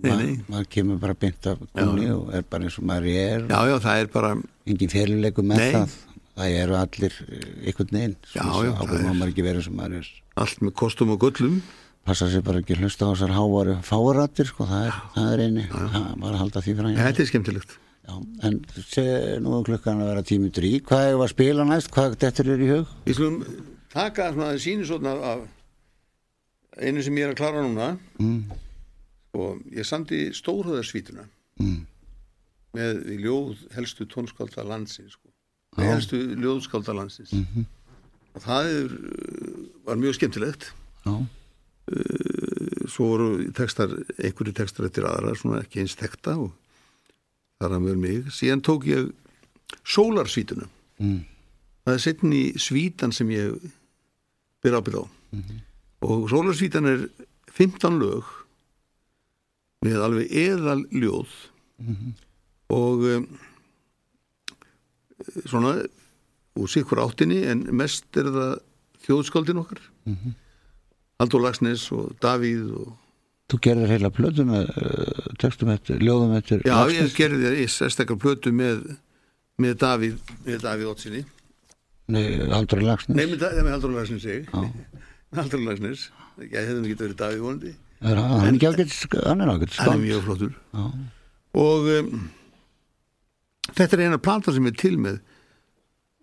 [0.00, 3.44] maður kemur bara beint af kunni og er bara eins og maður er.
[3.50, 4.32] Já, já, það er bara
[4.66, 5.70] engin fyrirleikum með Nei.
[5.76, 5.94] það.
[6.32, 9.60] Það eru allir eh, einhvern veginn Já, já, það ábyrgum er- má maður ekki vera
[9.60, 10.10] eins og maður er.
[10.42, 11.58] Allt með kostum og göllum.
[12.02, 15.42] Passa sér bara ekki að hlusta á þessar hávaru fárattir sko, það er, það er
[15.44, 15.66] eini.
[15.70, 17.76] Það var að halda því fram þetta er skemmtilegt.
[18.02, 18.14] Já,
[18.48, 18.56] en
[18.90, 19.04] sé
[19.38, 22.64] nú er klukkan að vera tími drí hvað er að spila næst, hvað þetta er
[22.64, 22.96] í hug?
[23.06, 23.36] Við slum
[23.92, 25.44] taka svona sínisotna af
[26.82, 27.92] einu sem ég er að klára núna.
[28.18, 28.40] Mm.
[29.34, 31.26] Og ég samdi stórhöðarsvítuna
[31.60, 31.86] Mm.
[32.74, 35.28] með ljóð helstu tónskálda landsins sko.
[35.76, 37.32] Helstu ljóðskálda landsins.
[37.32, 37.64] Mhm.
[38.34, 40.72] og það er, uh, var mjög skemmtilegt.
[41.04, 41.26] Já,
[42.88, 46.52] svo voru textar, einhverju textar eftir aðra, svona ekki eins tekta og
[47.60, 48.24] þar að mjög mig.
[48.32, 49.12] Síðan tók ég
[49.84, 50.68] sólarsvítuna.
[51.00, 51.24] Mm.
[51.84, 53.56] það er setni svítan sem ég
[54.62, 55.04] ber ábyrð á.
[56.02, 57.08] Og sólarsvítan er
[57.50, 58.24] 15 lög
[59.82, 61.32] með alveg eðal ljóð
[62.72, 63.24] og um,
[65.46, 65.74] svona
[66.58, 68.54] úr sikkur áttinni en mest er það
[69.06, 69.80] þjóðskáldin okkar.
[71.22, 72.90] Haldur Lagsnes og Davíð og
[73.52, 77.16] Þú gerðir heila plötu með uh, textum eftir, ljóðum eftir Já, ég Laxness?
[77.18, 78.78] gerði í sérstakar plötu með,
[79.60, 81.22] með Davíð með Davíð Ótsinni
[82.12, 84.48] Nei, Haldur Lagsnes Nei, með, með Haldur Lagsnes ég.
[84.48, 85.02] Já.
[85.36, 86.06] Haldur Lagsnes
[86.40, 90.00] Ég hefði ekki verið Davíð vonandi Er hann, ekki ágætt, hann er ágætt Hann er
[90.02, 90.86] mjög flottur Já.
[91.62, 92.22] og um,
[93.76, 95.20] þetta er eina plata sem er til með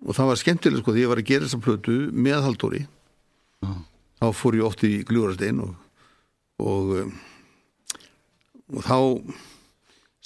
[0.06, 3.72] og það var skemmtilega sko því ég var að gera þessa plötu með Halldóri Já.
[4.20, 5.78] þá fór ég oft í Gljúrastein og
[6.60, 7.14] og, um,
[8.76, 8.98] og þá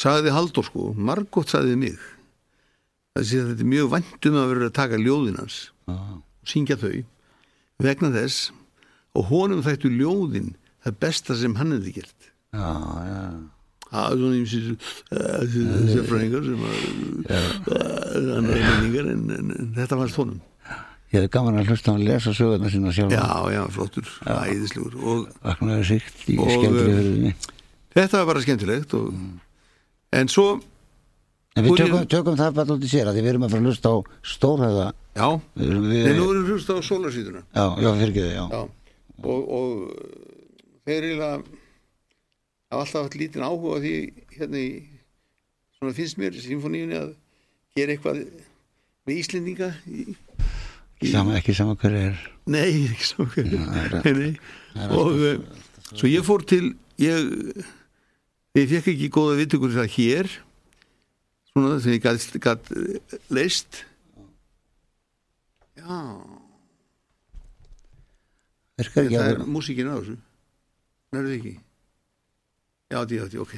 [0.02, 2.02] sagði Halldór sko, margótt sagði mig
[3.14, 5.94] að þetta er mjög væntum að vera að taka ljóðin hans Já.
[6.02, 6.96] og syngja þau
[7.84, 8.48] vegna þess
[9.14, 10.56] og honum þættu ljóðin
[10.86, 12.32] það besta sem hann hefði gert.
[12.54, 12.72] Já,
[13.10, 13.22] já.
[13.94, 14.94] Það er svona ímsins
[15.94, 20.40] sérfræðingar sem að annar einmenningar en, þetta var tónum.
[21.14, 25.28] Ég hefði gaman að hlusta að lesa sögurna sína sjálf Já, já, flottur, æðislegur og
[25.46, 27.34] Vaknaði síkt í um, hurðinni
[27.94, 29.12] þetta var bara skemmtilegt og,
[30.18, 30.48] en svo,
[31.54, 33.70] En við tökum, tökum það bara út í sér að við erum að fara að
[33.70, 33.98] hlusta á
[34.34, 38.10] stórhæða já, við, erum- við, en nú erum við hlust á sólarsýtuna Já, já, fyrir
[38.10, 38.46] ekki já.
[38.50, 38.64] já,
[39.22, 40.33] og, og
[40.88, 41.44] þeir hafa
[42.74, 43.94] alltaf haft lítinn áhuga því
[44.38, 44.72] hérna í,
[45.78, 47.12] svona finnst mér symfoníunni að
[47.78, 48.24] gera eitthvað
[49.08, 50.06] með Íslendinga í,
[51.04, 52.20] í, Sama, ekki sama hver er.
[52.48, 53.54] Nei, ekki svo það
[53.84, 54.88] er- nei, nei.
[54.88, 55.62] og uh,
[55.94, 57.32] svo ég fór til ég
[58.58, 60.30] ég fekk ekki góða viðtökur það hér
[61.54, 62.70] svona sem ég gætt, gætt
[63.34, 63.84] leist
[65.78, 65.98] já.
[68.80, 70.16] Virkar ekki það að er músíkin á þessu
[71.22, 71.54] það ekki?
[72.94, 73.54] Já, því, já, því, ok,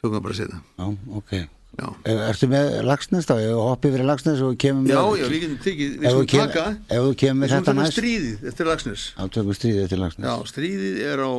[0.00, 0.58] tökum það bara að setja.
[0.78, 0.86] Já,
[1.20, 1.32] ok.
[1.74, 3.32] Já, Er- Ertu með lagsnes þá?
[3.34, 6.28] Ef við hoppið fyrir lagsnes og kemum já, með já, við getum tekið við skulum
[6.46, 6.64] taka.
[6.86, 7.96] ef við með skulum þetta taka næst.
[7.98, 11.32] stríðið eftir Lagsnes Já, tökum stríðið til lagsnes Já, stríðið er á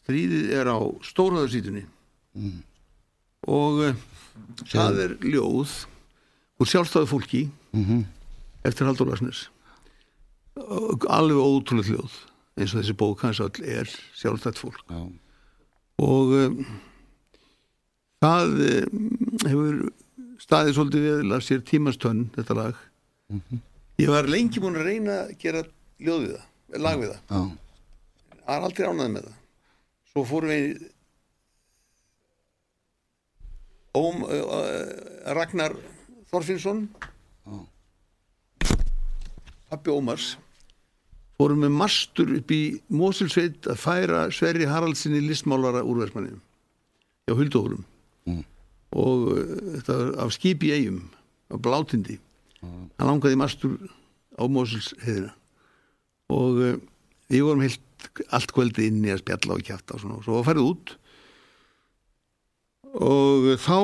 [0.00, 0.78] stríðið er á
[1.10, 1.84] stórhæðarsýtunni
[2.30, 2.62] Mm.
[3.50, 3.94] og uh,
[4.70, 5.72] það er ljóð
[6.62, 8.04] úr sjálfstæðu fólki Mhm.
[8.64, 9.48] eftir Haldur Lagsnes
[10.56, 12.16] alveg ótrúlega ljóð
[12.64, 14.82] eins og þessi bók hans öll er sjálfstætt fólk.
[14.90, 15.00] Já.
[16.00, 16.60] og um,
[18.24, 19.10] það um,
[19.44, 19.80] hefur
[20.40, 22.86] staðið svolítið við að sér tímastönn þetta lag.
[23.30, 23.60] Mhm.
[24.00, 25.64] ég var lengi búin að reyna að gera
[26.00, 27.20] ljóð við það, lag við það.
[27.28, 27.42] Já,
[28.40, 29.36] það er aldrei ánæði með það.
[30.10, 30.88] Svo fórum við
[33.90, 35.74] Óm, uh, Ragnar
[36.30, 36.84] Þorfinnsson.
[39.70, 40.36] Pappi Ómars
[41.40, 42.62] fórum með mastur upp í
[42.92, 46.36] Mosulsveit að færa Sverri Haraldsinni listmálara úrversmanni
[47.28, 47.86] hjá Huldóðurum
[48.28, 48.42] Mm.
[48.92, 50.98] og uh, þetta var af skip í eigum
[51.48, 52.18] af blátindi.
[52.60, 53.78] Hann langaði í mastur
[54.36, 55.32] á Mosuls heiðina
[56.28, 56.74] og uh,
[57.32, 60.18] við vorum heilt allt kvöldi inni að spjalla og kjafta og svona.
[60.20, 60.92] Og svo færið út.
[63.00, 63.78] Og þá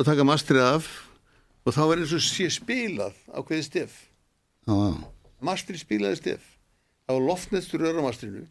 [0.00, 0.88] að taka mastrið af
[1.66, 3.96] og þá var eins og sé spilað á hverði stef.
[4.64, 4.76] Já,
[5.44, 6.48] mastrið spilaði stef
[7.16, 8.44] var loftnestur öramastrinu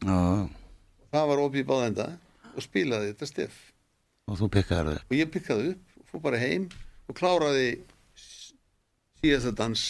[1.13, 2.07] það var opið báðenda
[2.55, 3.57] og spilaði þetta stef.
[4.29, 6.67] Og þú pikkaði það og ég pikkaði upp og fór bara heim
[7.09, 7.69] og kláraði
[9.21, 9.85] síðasta dans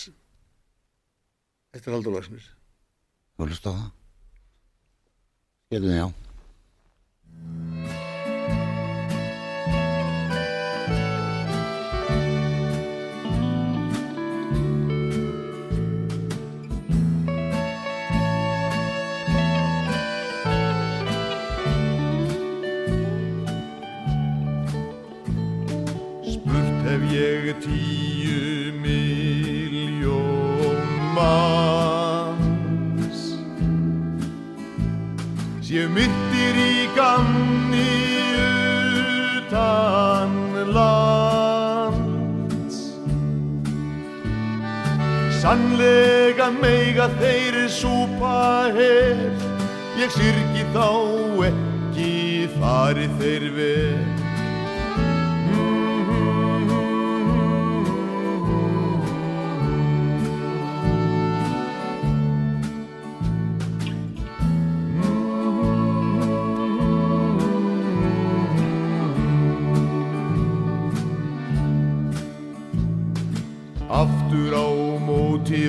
[1.76, 2.50] eftir Haldur Lagsnes
[3.40, 3.86] Þú hlust á það?
[5.70, 6.08] Getum já
[27.64, 30.82] tíu miljón
[31.16, 33.22] manns.
[35.66, 37.96] Séu myndir í gamni
[39.40, 40.32] utan
[40.76, 42.78] lands.
[45.42, 49.18] Sannlega meiga þeir súpa her.
[50.00, 50.90] Ég syrgi þá
[51.50, 52.14] ekki
[52.60, 54.19] fari þeir vel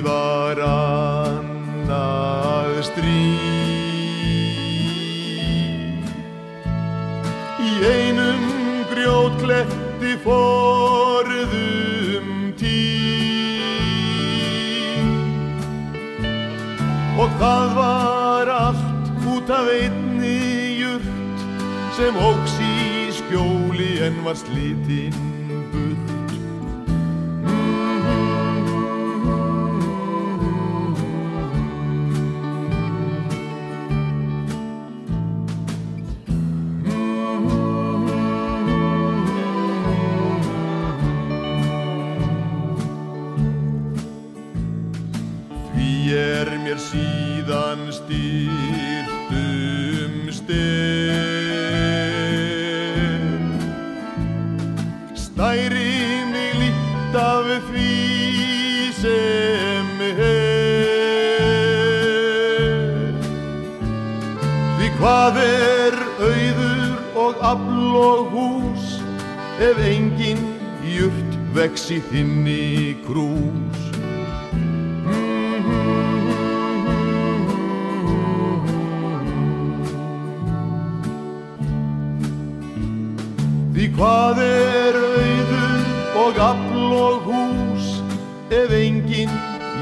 [0.05, 3.41] var annað stríð.
[7.61, 8.43] Í einum
[8.91, 12.29] grjótkletti forðum
[12.59, 13.69] tíð.
[17.21, 20.41] Og það var allt út af einni
[20.81, 21.07] jurt
[21.97, 22.67] sem óks í
[23.19, 25.30] skjóli en var slitinn
[65.01, 68.89] hvað er auður og afl og hús
[69.57, 70.43] ef engin
[70.85, 73.79] jurt vex í þinni krús?
[83.73, 85.91] Því hvað er auður
[86.27, 87.89] og afl og hús
[88.53, 89.33] ef engin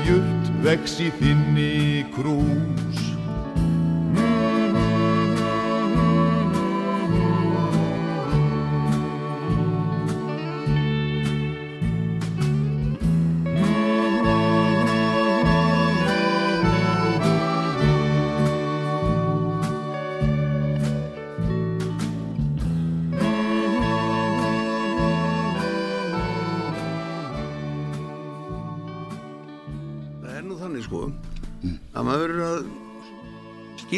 [0.08, 2.89] jurt vex í þinni krús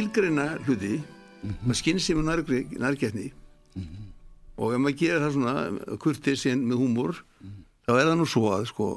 [0.02, 0.96] skilgreina hluti
[1.66, 2.28] með skynsum og
[2.82, 3.28] nærgætni
[4.62, 7.20] og ef maður gerir það svona kurtið sinn með húmor
[7.86, 8.88] þá er það nú svo að sko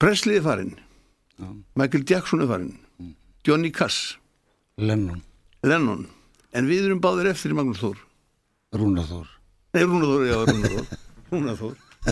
[0.00, 0.74] Presley er farinn
[1.74, 2.74] Michael Jackson er farinn
[3.44, 4.16] Johnny Cass,
[4.80, 5.18] Lennon,
[5.60, 6.06] Lennon.
[6.56, 7.98] En við erum báðir eftir í Magnús Þór.
[8.72, 9.26] Rúnaþór
[9.76, 10.38] Nei, Rúnar Þór, já,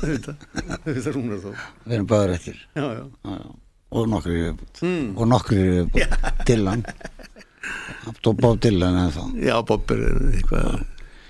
[0.03, 0.35] þetta
[0.85, 1.63] þetta er Rúnar Þór.
[1.87, 2.59] Við erum báður eftir.
[2.77, 3.62] Já, já, já, já.
[3.93, 4.83] Og nokkri viðbútt
[5.21, 6.83] og nokkri viðbútt Dylan.
[8.25, 9.25] Bob Dylan eða þá.
[9.47, 10.81] Já, Bob er eitthvað.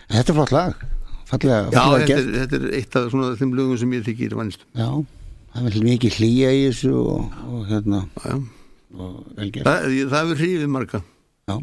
[0.09, 0.85] En þetta er flott lag.
[1.33, 4.35] Fallega, Já, fallega þetta er, þetta er eitt af svona þeim lögum sem ég þykir
[4.37, 4.89] vannst já,
[5.55, 8.01] það er mikið hlýja í þessu og, og hérna.
[8.21, 8.35] Já,
[8.99, 9.65] og vel gert.
[9.69, 11.01] Það, það hefur hrifið marga.
[11.49, 11.55] Já,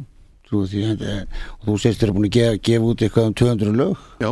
[0.49, 1.27] þú, því, er-
[1.59, 4.07] og þú segist þér að búin að gefa, gefa út eitthvað um 200 lög.
[4.25, 4.31] Já,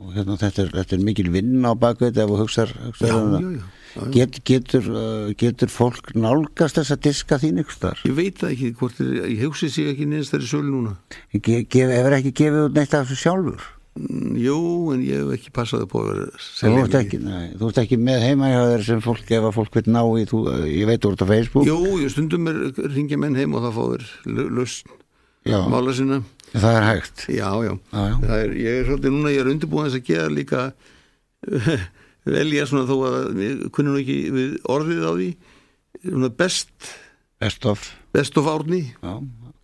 [0.00, 3.34] og hérna þetta er, þetta er mikil vinn á bakveit ef þú hugsar já, um
[3.34, 3.66] já, já, já.
[4.14, 8.70] Get, getur, uh, getur fólk nálgast þessa diska þín ykkur þar Ég veit það ekki
[8.78, 10.92] hvort er, ég hugsi sig ekki neins þeirri sölu núna.
[11.34, 13.66] Ge, gef, hefur ekki gefið út neitt af þessu sjálfur?
[13.98, 14.58] Mm, Jú,
[14.94, 18.26] en ég hef ekki passað upp á að selja ekki, nei, þú ert ekki með
[18.30, 21.32] þér sem fólk ef að fólk vil ná í þú, ég veit þú ert á
[21.32, 21.66] Facebook.
[21.66, 22.60] Jú, ég stundum er
[22.94, 24.06] ringja menn heim og það
[24.54, 24.94] lausn
[25.50, 26.22] já, mála sinna.
[26.54, 27.26] Það er hægt.
[27.30, 28.34] Já, já, Já, já.
[28.38, 30.62] Er, ég er svolítið núna, ég er undirbúin þess að gera líka
[32.36, 35.30] velja svona þó að við kunnum ekki við orðið á því
[36.04, 36.92] svona best,
[37.42, 37.88] best of.
[38.14, 38.84] best of árni.
[39.00, 39.16] Já,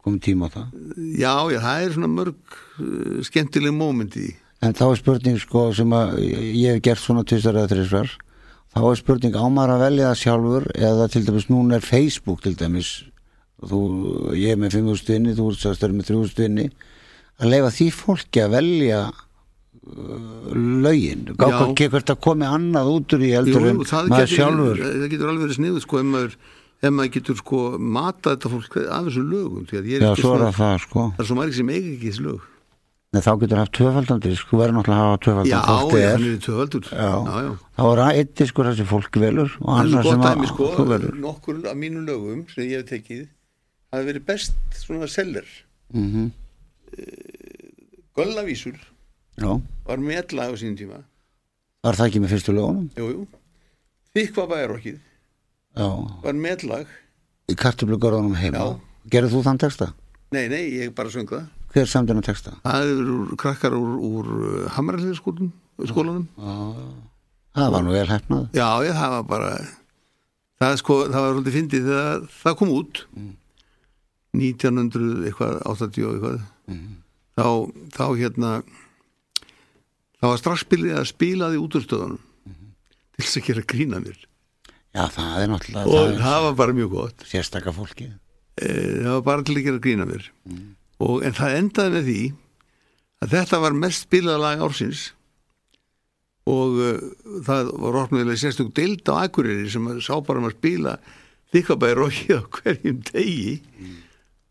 [0.02, 0.74] komum tíma á það.
[1.16, 4.32] Já, já, það er svona mörg uh, skemmtileg moment í
[4.64, 8.14] en þá er spurning sko sem að ég hef gert svona tvisar eða þrisvar.
[8.76, 12.56] Þá er spurning ámar að velja það sjálfur eða til dæmis núna er Facebook til
[12.58, 12.90] dæmis.
[13.66, 13.80] Þú,
[14.36, 16.66] ég er með 5.000 inni þú að með 3.000 inni.
[17.40, 19.00] Að leifa því fólki að velja
[19.86, 21.24] lögin.
[21.30, 21.34] Já.
[21.38, 24.82] gátt hvert að komi annað út úr í eldur en það maður getur, sjálfur.
[24.82, 26.36] það getur alveg verið sniður sko ef maður,
[26.82, 30.44] ef maður getur sko mata þetta fólk af þessum lögum að já, ekki svo er
[30.46, 31.06] það það sko.
[31.16, 32.40] það er svo margir sem eiga ekki þessi lög.
[33.14, 36.16] Nei, þá getur haft tvöfaldandi sko verður náttúrulega að hafa tvöfaldan Já, já, er.
[36.16, 36.88] hann er tvöfaldur.
[36.90, 37.12] Já.
[37.46, 40.68] já, þá er það eitt diskur þessi fólk velur og Það gott sem að sko,
[40.74, 41.14] þú velur.
[41.22, 43.22] nokkur af mínum lögum sem ég hef tekið
[43.94, 45.46] hafi verið best svona seller.
[45.94, 46.32] Mm
[48.16, 48.76] Göllavísur.
[49.36, 51.02] Já, var metla á sínum tíma.
[51.86, 52.86] Var það ekki með fyrstu lögunum?
[52.98, 53.26] Jú, jú.
[54.16, 54.96] Þykva bæjarokkið
[55.76, 55.88] Já,
[56.24, 56.86] var metlag.
[57.52, 58.58] Í kartöflugörðunum heima.
[58.58, 58.80] Já.
[59.12, 59.90] Gerðu þú þann texta?
[60.34, 61.44] Nei, nei, ég bara söng það.
[61.76, 62.54] Hver samt hennar texta?
[62.64, 64.30] það eru krakkar úr, úr
[64.72, 65.52] Hamræðsskólanum
[65.84, 66.24] skólanum.
[67.56, 69.50] Það var nú vel hefnað Já, ég, það var bara
[70.60, 73.02] það, sko, það var svolítið fyndið þegar það kom út.
[74.36, 76.40] 1900 eitthvað 80 og eitthvað.
[77.36, 77.46] Þá,
[77.92, 78.50] þá hérna
[80.20, 82.22] þá var strax byrjað að spila því úturstöðunum
[83.16, 84.22] til þess að gera grína mér.
[84.96, 87.26] Já, það er náttúrulega og það er það var bara mjög gott.
[87.28, 88.68] Sérstaka fólki e,
[89.02, 90.30] það var bara til að gera grína mér.
[90.96, 92.22] Og, en það endaði með því
[93.24, 95.04] að þetta var mest spilað lag ársins.
[96.46, 96.98] Og uh,
[97.44, 100.92] það var orðmjögulega sérstök deild á Akureyri sem sá bara um að spila
[101.54, 103.56] þykkabæri rokkið á hverjum degi.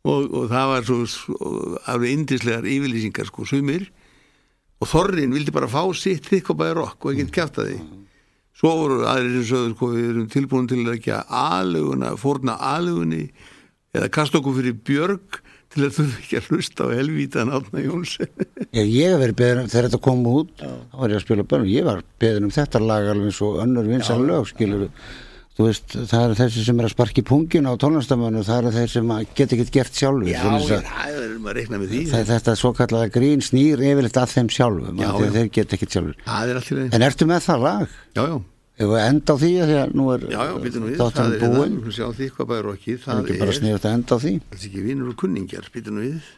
[0.05, 1.53] Og, og það var svo, svo
[1.89, 3.87] alveg indislegar yfirlýsingar sko sumir
[4.81, 7.79] og Þorrin vildi bara fá sitt þykkabæri rokk og ekkert kæfta því
[8.55, 12.55] svo voru aðrir sem sögðu sko við erum tilbúin til að ekki að aðluguna fórna
[12.73, 13.23] aðlugunni
[13.95, 15.41] eða kasta okkur fyrir björg
[15.75, 17.83] til að þurfa ekki að hlusta á helvítan Átna
[18.71, 21.47] Já, ég hef verið beðin um, þegar þetta kom út þá var ég að spila
[21.51, 24.91] börnum, ég var beðin um þetta lag alveg eins og önnur vinsan lög skilur þú
[25.63, 29.13] veist, það eru þessi sem er að sparki pungin á tónlistamönu það eru þeir sem
[29.15, 32.01] að geta ekkert gert sjálfur Já, það er maður að reikna með því.
[32.11, 35.31] það, þetta svo kallaða grín snýr yfirleitt að þeim sjálfum Já, já.
[35.37, 37.95] þeir geta ekkert sjálfur Það er en ertu með það lag?
[38.15, 38.35] Já, já,
[38.75, 40.95] Ef við enda á því að því að nú er já, já, býtum við.
[40.99, 41.75] þáttan Það er búin?
[41.85, 44.33] hérna, því hvað bæður okki það er Það ekki bara sniðut að enda á því.
[44.35, 46.33] Það er ekki vinur og kunningjar, býtum við.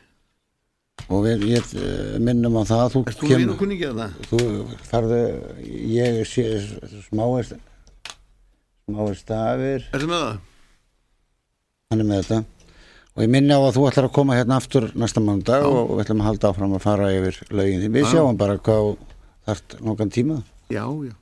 [1.07, 4.21] Og við, ég eh, minnum á það Erst þú vinur og kunningjar það?
[4.29, 4.39] þú
[4.91, 5.19] farðu
[5.97, 6.45] ég sé
[7.07, 7.57] smáist
[8.87, 10.37] smáist stafir Ertu með það?
[11.91, 12.37] hann er með þetta.
[13.17, 16.01] Og ég minni á að þú ætlar að koma hérna aftur næsta mándag og við
[16.03, 17.81] ætlum að halda áfram að fara yfir lögin.
[17.83, 18.09] Því við Já.
[18.13, 18.89] sjáum bara hvað
[19.47, 20.37] þart nokkan tíma.
[20.71, 21.13] Já, já,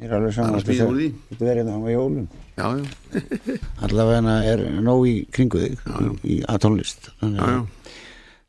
[0.00, 1.08] ég er alveg saman því.
[1.30, 2.28] þetta verið það á jólum.
[2.56, 3.20] Já, já,
[3.88, 7.60] allavega er nóg í kringu þig í aðtónlist já, já.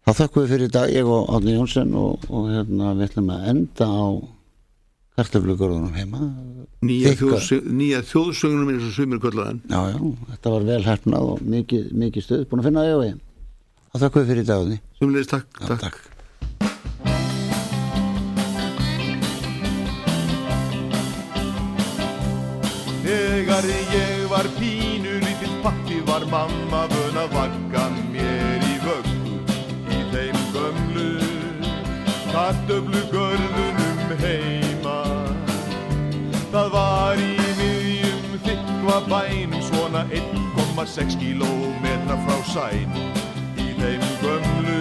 [0.08, 3.50] þá við fyrir í dag ég og Átni Jónsson og, og hérna við ætlum að
[3.52, 4.08] enda á
[5.18, 6.20] kartöflugörðunum heima
[6.86, 9.97] Nýja, þjóðsög, nýja þjóðsögnum eins og sumir köllaðan já já,
[10.34, 13.24] þetta var vel hefnað og mikið, mikið stuð, búin að finna það ég
[13.93, 14.78] þá þökkum við fyrir í dag Árni.
[14.99, 15.82] Sumleis takk, Já, takk.
[15.88, 17.07] takk.
[23.07, 29.38] Þegar ég var pínu lítill pappi var mamma vön að vagga mér í vöggu
[29.95, 31.07] í þeim gömlu
[32.34, 33.07] kartöflu
[36.58, 43.20] Það var í miðjum þykva bænum svona 1,6 kílómetra frá sænum
[43.62, 44.78] í þeim gömlu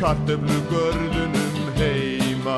[0.00, 2.56] kartöflu görðunum heima.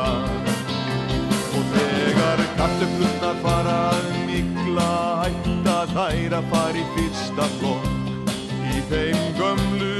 [1.50, 4.86] Og þegar kartöflurnar fara að mikla
[5.24, 8.32] hætta þær að fara í fyrsta flokk
[8.70, 9.92] í þeim gömlu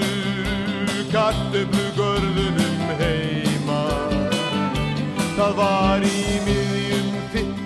[1.11, 3.85] kartöflugörðunum heima.
[5.35, 6.60] Það var í miðjum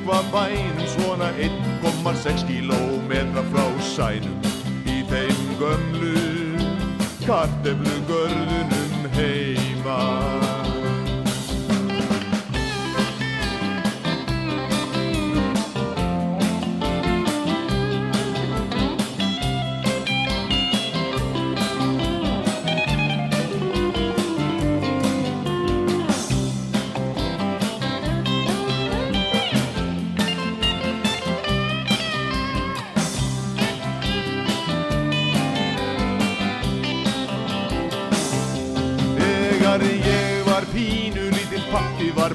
[0.04, 4.36] þykva bænum svona 1,6 kílómetra frá sænum
[4.84, 6.12] í þeim gömlu
[7.24, 10.43] kartöflugörðunum heima.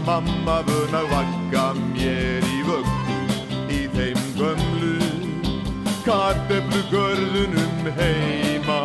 [0.10, 3.18] Mamma vön að vagga mér í vöggu
[3.70, 5.10] í þeim gömlu
[6.06, 8.80] kartöflugörðunum heima.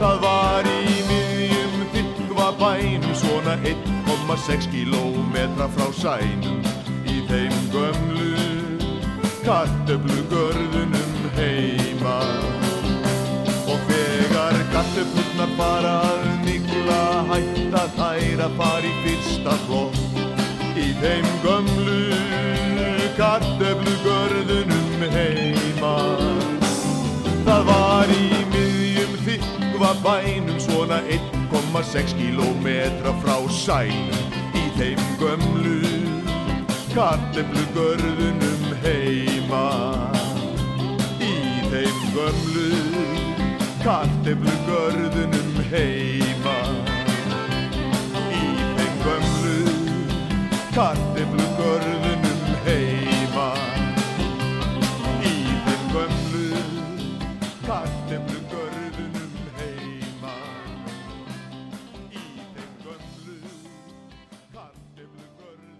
[0.00, 6.64] Það var í miðjum þykva bænum svona 1,6 kílómetra frá sænum
[7.04, 8.32] í þeim gömlu
[9.44, 12.16] kartöflugörðunum heima.
[13.68, 16.35] Og þegar kartöflurnar fara að
[16.76, 22.18] mikla hætta þær að fara í fyrsta flokk í þeim gömlu
[23.16, 25.94] kartöflugörðunum heima.
[27.46, 35.80] Það var í miðjum þykva bænum svona 1,6 kílómetra frá sænum í þeim gömlu
[36.92, 39.66] kartöflugörðunum heima.
[41.24, 41.34] Í
[41.72, 42.68] þeim gömlu
[43.86, 46.45] kartöflugörðunum heima
[50.76, 52.05] Kartepli görünür